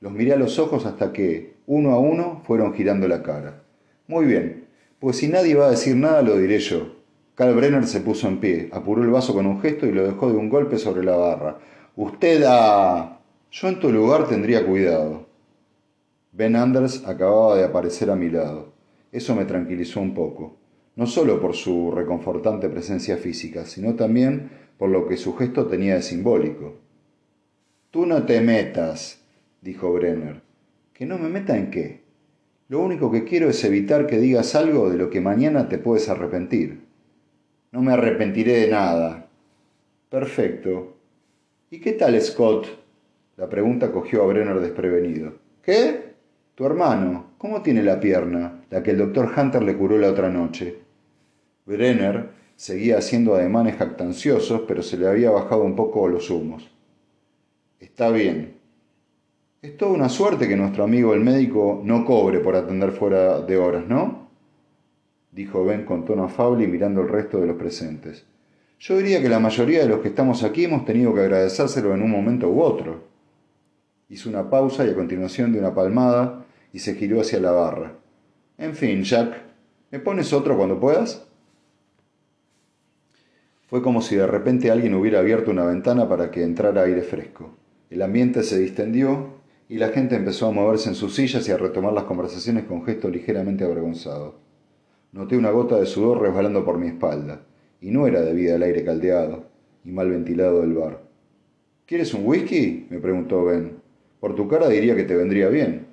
Los 0.00 0.12
miré 0.12 0.32
a 0.32 0.38
los 0.38 0.58
ojos 0.58 0.86
hasta 0.86 1.12
que, 1.12 1.56
uno 1.66 1.90
a 1.90 1.98
uno, 1.98 2.40
fueron 2.46 2.72
girando 2.72 3.06
la 3.06 3.22
cara. 3.22 3.64
Muy 4.06 4.24
bien, 4.24 4.64
pues 4.98 5.18
si 5.18 5.28
nadie 5.28 5.56
va 5.56 5.66
a 5.66 5.72
decir 5.72 5.94
nada, 5.94 6.22
lo 6.22 6.38
diré 6.38 6.58
yo. 6.58 6.96
Carl 7.34 7.54
Brenner 7.54 7.86
se 7.86 8.00
puso 8.00 8.28
en 8.28 8.40
pie, 8.40 8.70
apuró 8.72 9.02
el 9.02 9.10
vaso 9.10 9.34
con 9.34 9.44
un 9.44 9.60
gesto 9.60 9.84
y 9.84 9.92
lo 9.92 10.06
dejó 10.06 10.32
de 10.32 10.38
un 10.38 10.48
golpe 10.48 10.78
sobre 10.78 11.04
la 11.04 11.16
barra. 11.16 11.58
Usted 11.96 12.44
ha... 12.48 13.20
Yo 13.50 13.68
en 13.68 13.78
tu 13.78 13.92
lugar 13.92 14.26
tendría 14.26 14.64
cuidado. 14.64 15.26
Ben 16.32 16.56
Anders 16.56 17.06
acababa 17.06 17.56
de 17.56 17.64
aparecer 17.64 18.10
a 18.10 18.16
mi 18.16 18.30
lado. 18.30 18.72
Eso 19.12 19.34
me 19.34 19.44
tranquilizó 19.44 20.00
un 20.00 20.14
poco, 20.14 20.56
no 20.98 21.06
solo 21.06 21.40
por 21.40 21.54
su 21.54 21.92
reconfortante 21.92 22.68
presencia 22.68 23.18
física, 23.18 23.64
sino 23.66 23.94
también 23.94 24.50
por 24.78 24.90
lo 24.90 25.06
que 25.06 25.16
su 25.16 25.36
gesto 25.36 25.68
tenía 25.68 25.94
de 25.94 26.02
simbólico. 26.02 26.74
Tú 27.92 28.04
no 28.04 28.24
te 28.26 28.40
metas, 28.40 29.22
dijo 29.62 29.92
Brenner. 29.92 30.42
¿Que 30.92 31.06
no 31.06 31.16
me 31.16 31.28
meta 31.28 31.56
en 31.56 31.70
qué? 31.70 32.00
Lo 32.68 32.80
único 32.80 33.12
que 33.12 33.22
quiero 33.22 33.48
es 33.48 33.62
evitar 33.62 34.08
que 34.08 34.18
digas 34.18 34.56
algo 34.56 34.90
de 34.90 34.96
lo 34.96 35.08
que 35.08 35.20
mañana 35.20 35.68
te 35.68 35.78
puedes 35.78 36.08
arrepentir. 36.08 36.80
No 37.70 37.80
me 37.80 37.92
arrepentiré 37.92 38.54
de 38.62 38.68
nada. 38.72 39.28
Perfecto. 40.10 40.96
¿Y 41.70 41.78
qué 41.78 41.92
tal 41.92 42.20
Scott? 42.20 42.66
La 43.36 43.48
pregunta 43.48 43.92
cogió 43.92 44.24
a 44.24 44.26
Brenner 44.26 44.58
desprevenido. 44.58 45.34
¿Qué? 45.62 46.14
Tu 46.56 46.66
hermano. 46.66 47.34
¿Cómo 47.38 47.62
tiene 47.62 47.84
la 47.84 48.00
pierna? 48.00 48.64
La 48.68 48.82
que 48.82 48.90
el 48.90 48.98
doctor 48.98 49.30
Hunter 49.36 49.62
le 49.62 49.76
curó 49.76 49.96
la 49.96 50.10
otra 50.10 50.28
noche. 50.28 50.87
Brenner 51.68 52.30
seguía 52.56 52.96
haciendo 52.96 53.34
ademanes 53.34 53.76
jactanciosos, 53.76 54.62
pero 54.66 54.82
se 54.82 54.96
le 54.96 55.06
había 55.06 55.30
bajado 55.30 55.62
un 55.62 55.76
poco 55.76 56.08
los 56.08 56.30
humos. 56.30 56.70
Está 57.78 58.10
bien, 58.10 58.54
es 59.60 59.76
toda 59.76 59.92
una 59.92 60.08
suerte 60.08 60.48
que 60.48 60.56
nuestro 60.56 60.84
amigo 60.84 61.12
el 61.12 61.20
médico 61.20 61.80
no 61.84 62.04
cobre 62.06 62.40
por 62.40 62.56
atender 62.56 62.92
fuera 62.92 63.40
de 63.42 63.58
horas, 63.58 63.86
¿no? 63.86 64.28
dijo 65.30 65.64
Ben 65.64 65.84
con 65.84 66.04
tono 66.04 66.24
afable 66.24 66.64
y 66.64 66.68
mirando 66.68 67.02
al 67.02 67.08
resto 67.08 67.38
de 67.38 67.46
los 67.46 67.56
presentes. 67.56 68.24
Yo 68.80 68.96
diría 68.96 69.20
que 69.20 69.28
la 69.28 69.38
mayoría 69.38 69.82
de 69.82 69.88
los 69.88 70.00
que 70.00 70.08
estamos 70.08 70.42
aquí 70.42 70.64
hemos 70.64 70.84
tenido 70.84 71.12
que 71.14 71.20
agradecérselo 71.20 71.94
en 71.94 72.02
un 72.02 72.10
momento 72.10 72.48
u 72.48 72.62
otro. 72.62 73.04
Hizo 74.08 74.30
una 74.30 74.48
pausa 74.48 74.86
y 74.86 74.90
a 74.90 74.94
continuación 74.94 75.52
de 75.52 75.58
una 75.58 75.74
palmada 75.74 76.46
y 76.72 76.78
se 76.78 76.94
giró 76.94 77.20
hacia 77.20 77.40
la 77.40 77.50
barra. 77.50 77.92
En 78.56 78.74
fin, 78.74 79.02
Jack, 79.02 79.36
¿me 79.90 79.98
pones 79.98 80.32
otro 80.32 80.56
cuando 80.56 80.80
puedas? 80.80 81.27
Fue 83.68 83.82
como 83.82 84.00
si 84.00 84.16
de 84.16 84.26
repente 84.26 84.70
alguien 84.70 84.94
hubiera 84.94 85.18
abierto 85.18 85.50
una 85.50 85.64
ventana 85.64 86.08
para 86.08 86.30
que 86.30 86.42
entrara 86.42 86.84
aire 86.84 87.02
fresco. 87.02 87.50
El 87.90 88.00
ambiente 88.00 88.42
se 88.42 88.58
distendió 88.58 89.38
y 89.68 89.76
la 89.76 89.88
gente 89.88 90.16
empezó 90.16 90.46
a 90.46 90.52
moverse 90.52 90.88
en 90.88 90.94
sus 90.94 91.14
sillas 91.14 91.46
y 91.46 91.52
a 91.52 91.58
retomar 91.58 91.92
las 91.92 92.04
conversaciones 92.04 92.64
con 92.64 92.84
gesto 92.86 93.10
ligeramente 93.10 93.64
avergonzado. 93.64 94.36
Noté 95.12 95.36
una 95.36 95.50
gota 95.50 95.78
de 95.78 95.84
sudor 95.84 96.22
resbalando 96.22 96.64
por 96.64 96.78
mi 96.78 96.86
espalda, 96.86 97.42
y 97.82 97.90
no 97.90 98.06
era 98.06 98.22
debido 98.22 98.56
al 98.56 98.62
aire 98.62 98.84
caldeado 98.84 99.44
y 99.84 99.90
mal 99.90 100.08
ventilado 100.08 100.62
del 100.62 100.72
bar. 100.72 101.02
¿Quieres 101.84 102.14
un 102.14 102.26
whisky? 102.26 102.86
me 102.88 102.98
preguntó 102.98 103.44
Ben. 103.44 103.82
Por 104.18 104.34
tu 104.34 104.48
cara 104.48 104.68
diría 104.68 104.96
que 104.96 105.04
te 105.04 105.14
vendría 105.14 105.48
bien. 105.48 105.88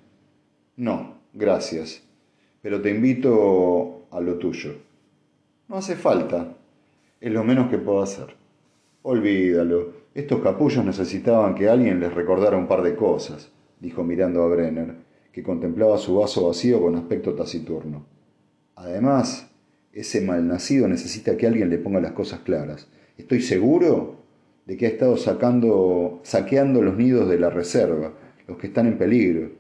No, 0.78 1.16
gracias. 1.34 2.04
Pero 2.62 2.82
te 2.82 2.90
invito 2.90 4.08
a 4.12 4.22
lo 4.22 4.36
tuyo. 4.36 4.76
No 5.68 5.76
hace 5.78 5.96
falta. 5.96 6.56
Es 7.20 7.32
lo 7.32 7.44
menos 7.44 7.70
que 7.70 7.78
puedo 7.78 8.02
hacer. 8.02 8.36
Olvídalo. 9.04 10.06
Estos 10.14 10.42
capullos 10.42 10.86
necesitaban 10.86 11.56
que 11.56 11.70
alguien 11.70 12.00
les 12.00 12.14
recordara 12.14 12.58
un 12.58 12.68
par 12.68 12.82
de 12.82 12.96
cosas 12.96 13.52
dijo 13.80 14.04
mirando 14.04 14.44
a 14.44 14.48
Brenner, 14.48 14.96
que 15.32 15.44
contemplaba 15.44 15.98
su 15.98 16.16
vaso 16.16 16.48
vacío 16.48 16.82
con 16.82 16.96
aspecto 16.96 17.34
taciturno. 17.34 18.06
Además, 18.76 19.50
ese 19.94 20.22
malnacido 20.22 20.88
necesita 20.88 21.38
que 21.38 21.48
alguien 21.48 21.70
le 21.70 21.78
ponga 21.78 22.02
las 22.02 22.14
cosas 22.14 22.40
claras. 22.42 22.88
Estoy 23.18 23.42
seguro 23.42 24.16
de 24.66 24.78
que 24.78 24.88
ha 24.88 24.90
estado 24.90 25.18
sacando, 25.18 26.20
saqueando 26.24 26.82
los 26.82 26.98
nidos 26.98 27.30
de 27.30 27.40
la 27.40 27.50
reserva, 27.50 28.14
los 28.48 28.58
que 28.58 28.68
están 28.68 28.88
en 28.88 28.98
peligro. 28.98 29.52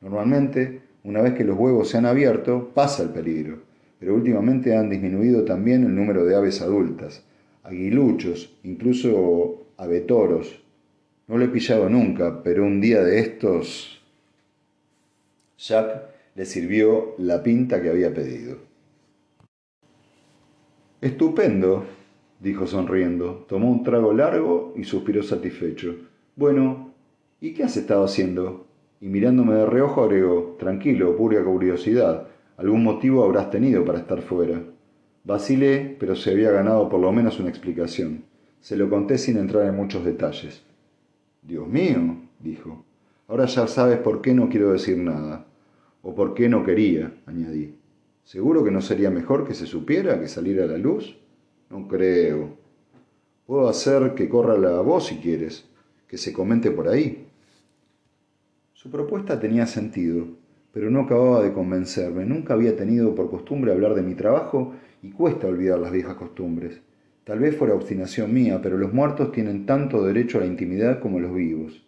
Normalmente, 0.00 0.82
una 1.04 1.22
vez 1.22 1.34
que 1.34 1.44
los 1.44 1.58
huevos 1.58 1.88
se 1.88 1.98
han 1.98 2.06
abierto, 2.06 2.70
pasa 2.74 3.02
el 3.02 3.10
peligro, 3.10 3.62
pero 4.00 4.16
últimamente 4.16 4.76
han 4.76 4.90
disminuido 4.90 5.44
también 5.44 5.84
el 5.84 5.94
número 5.94 6.24
de 6.24 6.34
aves 6.34 6.60
adultas, 6.62 7.22
aguiluchos, 7.62 8.58
incluso 8.64 9.66
avetoros, 9.76 10.60
no 11.30 11.38
lo 11.38 11.44
he 11.44 11.48
pillado 11.48 11.88
nunca, 11.88 12.42
pero 12.42 12.64
un 12.64 12.80
día 12.80 13.04
de 13.04 13.20
estos... 13.20 14.02
Jack 15.56 16.10
le 16.34 16.44
sirvió 16.44 17.14
la 17.18 17.40
pinta 17.40 17.80
que 17.80 17.88
había 17.88 18.12
pedido. 18.12 18.56
Estupendo, 21.00 21.84
dijo 22.40 22.66
sonriendo. 22.66 23.46
Tomó 23.48 23.70
un 23.70 23.84
trago 23.84 24.12
largo 24.12 24.74
y 24.74 24.82
suspiró 24.82 25.22
satisfecho. 25.22 25.94
Bueno, 26.34 26.94
¿y 27.40 27.54
qué 27.54 27.62
has 27.62 27.76
estado 27.76 28.02
haciendo? 28.02 28.66
Y 29.00 29.06
mirándome 29.06 29.54
de 29.54 29.66
reojo 29.66 30.02
agregó, 30.02 30.56
tranquilo, 30.58 31.16
pura 31.16 31.44
curiosidad. 31.44 32.26
Algún 32.60 32.84
motivo 32.84 33.24
habrás 33.24 33.50
tenido 33.50 33.86
para 33.86 34.00
estar 34.00 34.20
fuera. 34.20 34.62
Vacilé, 35.24 35.96
pero 35.98 36.14
se 36.14 36.30
había 36.30 36.50
ganado 36.50 36.90
por 36.90 37.00
lo 37.00 37.10
menos 37.10 37.40
una 37.40 37.48
explicación. 37.48 38.24
Se 38.60 38.76
lo 38.76 38.90
conté 38.90 39.16
sin 39.16 39.38
entrar 39.38 39.66
en 39.66 39.76
muchos 39.76 40.04
detalles. 40.04 40.62
Dios 41.40 41.66
mío, 41.66 42.18
dijo, 42.38 42.84
ahora 43.28 43.46
ya 43.46 43.66
sabes 43.66 43.96
por 44.00 44.20
qué 44.20 44.34
no 44.34 44.50
quiero 44.50 44.72
decir 44.72 44.98
nada, 44.98 45.46
o 46.02 46.14
por 46.14 46.34
qué 46.34 46.50
no 46.50 46.62
quería, 46.62 47.14
añadí. 47.24 47.76
¿Seguro 48.24 48.62
que 48.62 48.70
no 48.70 48.82
sería 48.82 49.08
mejor 49.08 49.48
que 49.48 49.54
se 49.54 49.64
supiera 49.64 50.20
que 50.20 50.28
saliera 50.28 50.64
a 50.64 50.66
la 50.68 50.76
luz? 50.76 51.16
No 51.70 51.88
creo. 51.88 52.58
Puedo 53.46 53.70
hacer 53.70 54.14
que 54.14 54.28
corra 54.28 54.58
la 54.58 54.82
voz 54.82 55.06
si 55.06 55.16
quieres, 55.16 55.64
que 56.06 56.18
se 56.18 56.34
comente 56.34 56.70
por 56.70 56.88
ahí. 56.88 57.26
Su 58.74 58.90
propuesta 58.90 59.40
tenía 59.40 59.66
sentido, 59.66 60.26
pero 60.72 60.90
no 60.90 61.00
acababa 61.00 61.42
de 61.42 61.52
convencerme. 61.52 62.24
Nunca 62.24 62.54
había 62.54 62.76
tenido 62.76 63.14
por 63.14 63.30
costumbre 63.30 63.72
hablar 63.72 63.94
de 63.94 64.02
mi 64.02 64.14
trabajo 64.14 64.74
y 65.02 65.10
cuesta 65.10 65.46
olvidar 65.46 65.78
las 65.78 65.92
viejas 65.92 66.14
costumbres. 66.14 66.80
Tal 67.24 67.38
vez 67.38 67.56
fuera 67.56 67.74
obstinación 67.74 68.32
mía, 68.32 68.60
pero 68.62 68.78
los 68.78 68.92
muertos 68.92 69.32
tienen 69.32 69.66
tanto 69.66 70.04
derecho 70.04 70.38
a 70.38 70.40
la 70.40 70.46
intimidad 70.46 71.00
como 71.00 71.20
los 71.20 71.34
vivos. 71.34 71.84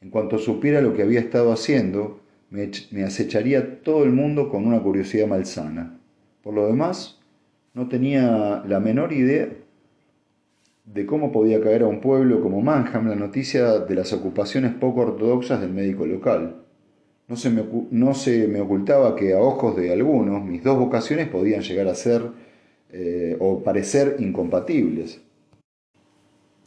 En 0.00 0.10
cuanto 0.10 0.38
supiera 0.38 0.80
lo 0.80 0.94
que 0.94 1.02
había 1.02 1.20
estado 1.20 1.52
haciendo, 1.52 2.20
me, 2.50 2.70
acecharía 3.04 3.82
todo 3.82 4.04
el 4.04 4.12
mundo 4.12 4.48
con 4.48 4.66
una 4.66 4.80
curiosidad 4.80 5.26
malsana. 5.26 5.98
Por 6.42 6.54
lo 6.54 6.66
demás, 6.66 7.20
no 7.74 7.88
tenía 7.88 8.62
la 8.66 8.80
menor 8.80 9.12
idea 9.12 9.48
de 10.84 11.06
cómo 11.06 11.32
podía 11.32 11.60
caer 11.60 11.82
a 11.82 11.86
un 11.86 12.00
pueblo 12.00 12.40
como 12.40 12.62
Manham 12.62 13.08
la 13.08 13.16
noticia 13.16 13.80
de 13.80 13.94
las 13.94 14.12
ocupaciones 14.12 14.72
poco 14.74 15.02
ortodoxas 15.02 15.60
del 15.60 15.72
médico 15.72 16.06
local. 16.06 16.62
No 17.28 17.36
se, 17.36 17.50
me, 17.50 17.62
no 17.90 18.14
se 18.14 18.48
me 18.48 18.60
ocultaba 18.62 19.14
que 19.14 19.34
a 19.34 19.40
ojos 19.40 19.76
de 19.76 19.92
algunos 19.92 20.42
mis 20.42 20.64
dos 20.64 20.78
vocaciones 20.78 21.28
podían 21.28 21.60
llegar 21.60 21.86
a 21.86 21.94
ser 21.94 22.22
eh, 22.90 23.36
o 23.38 23.62
parecer 23.62 24.16
incompatibles. 24.18 25.20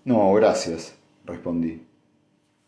No, 0.06 0.32
gracias, 0.36 0.96
respondí. 1.26 1.82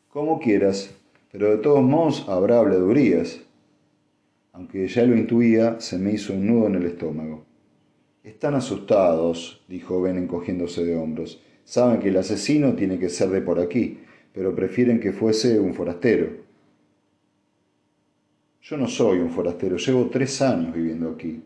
Como 0.10 0.40
quieras, 0.40 0.96
pero 1.32 1.52
de 1.52 1.58
todos 1.58 1.84
modos 1.84 2.26
habrá 2.28 2.60
habladurías. 2.60 3.42
Aunque 4.54 4.88
ya 4.88 5.04
lo 5.04 5.16
intuía, 5.16 5.80
se 5.80 5.98
me 6.00 6.14
hizo 6.14 6.34
un 6.34 6.48
nudo 6.48 6.68
en 6.68 6.76
el 6.76 6.86
estómago. 6.86 7.46
Están 8.24 8.56
asustados, 8.56 9.64
dijo 9.68 10.02
Ben 10.02 10.18
encogiéndose 10.18 10.84
de 10.84 10.96
hombros. 10.96 11.44
Saben 11.64 12.00
que 12.00 12.10
el 12.10 12.18
asesino 12.18 12.74
tiene 12.74 12.98
que 12.98 13.10
ser 13.10 13.30
de 13.30 13.42
por 13.42 13.60
aquí, 13.60 14.00
pero 14.32 14.56
prefieren 14.56 15.00
que 15.00 15.12
fuese 15.12 15.60
un 15.60 15.74
forastero. 15.74 16.44
Yo 18.64 18.78
no 18.78 18.88
soy 18.88 19.20
un 19.20 19.30
forastero, 19.30 19.76
llevo 19.76 20.10
tres 20.10 20.42
años 20.42 20.74
viviendo 20.74 21.10
aquí 21.10 21.44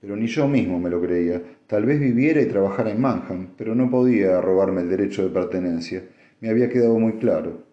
Pero 0.00 0.14
ni 0.14 0.28
yo 0.28 0.46
mismo 0.46 0.78
me 0.78 0.88
lo 0.88 1.00
creía. 1.00 1.42
Tal 1.66 1.84
vez 1.84 1.98
viviera 1.98 2.40
y 2.40 2.46
trabajara 2.46 2.92
en 2.92 3.00
Manhattan, 3.00 3.54
pero 3.58 3.74
no 3.74 3.90
podía 3.90 4.40
robarme 4.40 4.82
el 4.82 4.88
derecho 4.88 5.24
de 5.24 5.30
pertenencia. 5.30 6.04
Me 6.40 6.48
había 6.48 6.68
quedado 6.68 6.96
muy 7.00 7.14
claro. 7.14 7.64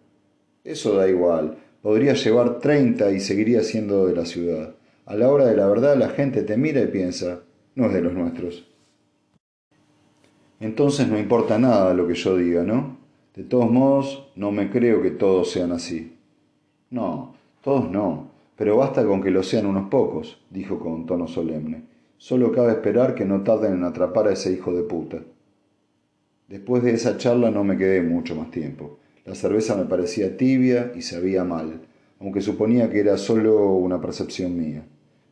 Eso 0.64 0.96
da 0.96 1.08
igual. 1.08 1.56
Podría 1.82 2.14
llevar 2.14 2.58
treinta 2.58 3.12
y 3.12 3.20
seguiría 3.20 3.62
siendo 3.62 4.06
de 4.06 4.16
la 4.16 4.26
ciudad. 4.26 4.74
A 5.06 5.14
la 5.14 5.30
hora 5.30 5.46
de 5.46 5.56
la 5.56 5.68
verdad 5.68 5.96
la 5.96 6.08
gente 6.08 6.42
te 6.42 6.56
mira 6.56 6.80
y 6.80 6.88
piensa, 6.88 7.42
no 7.76 7.86
es 7.86 7.92
de 7.92 8.00
los 8.00 8.12
nuestros. 8.12 8.68
Entonces 10.58 11.06
no 11.06 11.16
importa 11.16 11.60
nada 11.60 11.94
lo 11.94 12.08
que 12.08 12.14
yo 12.14 12.36
diga, 12.36 12.64
¿no? 12.64 12.96
De 13.36 13.44
todos 13.44 13.70
modos, 13.70 14.32
no 14.34 14.50
me 14.50 14.68
creo 14.68 15.00
que 15.00 15.12
todos 15.12 15.52
sean 15.52 15.70
así. 15.70 16.16
No, 16.90 17.36
todos 17.62 17.88
no, 17.88 18.33
pero 18.56 18.76
basta 18.76 19.04
con 19.04 19.22
que 19.22 19.30
lo 19.30 19.42
sean 19.42 19.66
unos 19.66 19.88
pocos, 19.88 20.40
dijo 20.50 20.78
con 20.78 21.06
tono 21.06 21.26
solemne. 21.26 21.82
Solo 22.16 22.52
cabe 22.52 22.72
esperar 22.72 23.14
que 23.14 23.24
no 23.24 23.42
tarden 23.42 23.74
en 23.74 23.84
atrapar 23.84 24.28
a 24.28 24.32
ese 24.32 24.52
hijo 24.52 24.72
de 24.72 24.82
puta. 24.82 25.18
Después 26.48 26.82
de 26.82 26.92
esa 26.92 27.16
charla 27.16 27.50
no 27.50 27.64
me 27.64 27.76
quedé 27.76 28.02
mucho 28.02 28.36
más 28.36 28.50
tiempo. 28.50 28.98
La 29.24 29.34
cerveza 29.34 29.76
me 29.76 29.86
parecía 29.86 30.36
tibia 30.36 30.92
y 30.94 31.02
sabía 31.02 31.44
mal, 31.44 31.80
aunque 32.20 32.40
suponía 32.40 32.90
que 32.90 33.00
era 33.00 33.16
solo 33.16 33.72
una 33.72 34.00
percepción 34.00 34.56
mía. 34.56 34.86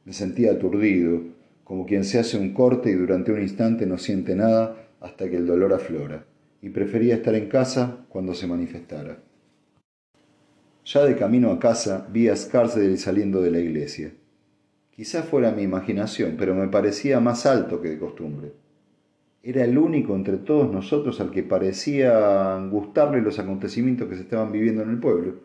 Me 0.05 0.13
sentía 0.13 0.53
aturdido, 0.53 1.21
como 1.65 1.87
quien 1.87 2.05
se 2.05 2.19
hace 2.19 2.39
un 2.39 2.53
corte 2.53 2.91
y 2.91 2.95
durante 2.95 3.31
un 3.33 3.41
instante 3.41 3.87
no 3.87 3.99
siente 3.99 4.35
nada 4.35 4.89
hasta 5.01 5.29
que 5.31 5.37
el 5.37 5.47
dolor 5.47 5.73
aflora, 5.73 6.25
y 6.61 6.71
prefería 6.71 7.15
estar 7.15 7.35
en 7.35 7.49
casa 7.49 8.05
cuando 8.09 8.35
se 8.35 8.47
manifestara. 8.47 9.19
Ya 10.85 11.05
de 11.05 11.17
camino 11.17 11.53
a 11.53 11.61
casa 11.61 12.09
vi 12.11 12.29
a 12.29 12.35
Scarsdale 12.35 12.97
saliendo 12.97 13.41
de 13.41 13.53
la 13.53 13.61
iglesia. 13.61 14.13
Quizá 14.91 15.23
fuera 15.23 15.53
mi 15.53 15.63
imaginación, 15.63 16.35
pero 16.37 16.55
me 16.55 16.67
parecía 16.69 17.21
más 17.21 17.47
alto 17.47 17.81
que 17.81 17.91
de 17.91 17.99
costumbre. 17.99 18.53
Era 19.45 19.65
el 19.65 19.79
único 19.79 20.15
entre 20.17 20.39
todos 20.39 20.73
nosotros 20.73 21.21
al 21.21 21.31
que 21.31 21.45
parecía 21.45 22.59
gustarle 22.71 23.23
los 23.23 23.39
acontecimientos 23.39 24.09
que 24.09 24.17
se 24.17 24.23
estaban 24.23 24.51
viviendo 24.51 24.83
en 24.83 24.91
el 24.91 24.99
pueblo. 24.99 25.41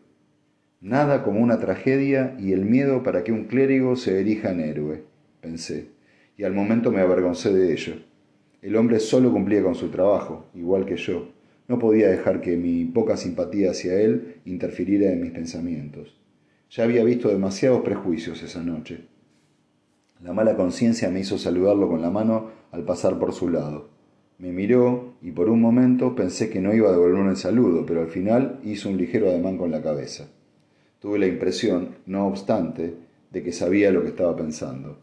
Nada 0.81 1.23
como 1.23 1.39
una 1.39 1.59
tragedia 1.59 2.35
y 2.39 2.53
el 2.53 2.65
miedo 2.65 3.03
para 3.03 3.23
que 3.23 3.31
un 3.31 3.45
clérigo 3.45 3.95
se 3.95 4.19
erija 4.19 4.51
en 4.51 4.59
héroe, 4.59 5.03
pensé, 5.41 5.89
y 6.35 6.43
al 6.43 6.53
momento 6.53 6.91
me 6.91 7.01
avergoncé 7.01 7.53
de 7.53 7.73
ello. 7.73 7.93
El 8.61 8.75
hombre 8.75 8.99
solo 8.99 9.31
cumplía 9.31 9.63
con 9.63 9.75
su 9.75 9.89
trabajo, 9.89 10.45
igual 10.53 10.85
que 10.85 10.97
yo. 10.97 11.36
No 11.67 11.79
podía 11.79 12.07
dejar 12.07 12.41
que 12.41 12.55
mi 12.55 12.85
poca 12.85 13.17
simpatía 13.17 13.71
hacia 13.71 13.99
él 13.99 14.37
interfiriera 14.45 15.11
en 15.11 15.21
mis 15.21 15.31
pensamientos. 15.31 16.15
Ya 16.69 16.83
había 16.83 17.03
visto 17.03 17.29
demasiados 17.29 17.81
prejuicios 17.81 18.41
esa 18.43 18.63
noche. 18.63 19.05
La 20.23 20.33
mala 20.33 20.55
conciencia 20.55 21.09
me 21.09 21.19
hizo 21.19 21.37
saludarlo 21.37 21.87
con 21.89 22.01
la 22.01 22.09
mano 22.09 22.49
al 22.71 22.83
pasar 22.83 23.19
por 23.19 23.33
su 23.33 23.49
lado. 23.49 23.89
Me 24.39 24.51
miró 24.51 25.15
y 25.21 25.31
por 25.31 25.49
un 25.49 25.61
momento 25.61 26.15
pensé 26.15 26.49
que 26.49 26.61
no 26.61 26.73
iba 26.73 26.89
a 26.89 26.91
devolverme 26.91 27.31
el 27.31 27.37
saludo, 27.37 27.85
pero 27.85 28.01
al 28.01 28.07
final 28.07 28.59
hizo 28.63 28.89
un 28.89 28.97
ligero 28.97 29.29
ademán 29.29 29.57
con 29.57 29.71
la 29.71 29.81
cabeza. 29.81 30.29
Tuve 30.99 31.19
la 31.19 31.27
impresión, 31.27 31.95
no 32.05 32.27
obstante, 32.27 32.95
de 33.31 33.43
que 33.43 33.51
sabía 33.51 33.91
lo 33.91 34.03
que 34.03 34.09
estaba 34.09 34.35
pensando. 34.35 34.99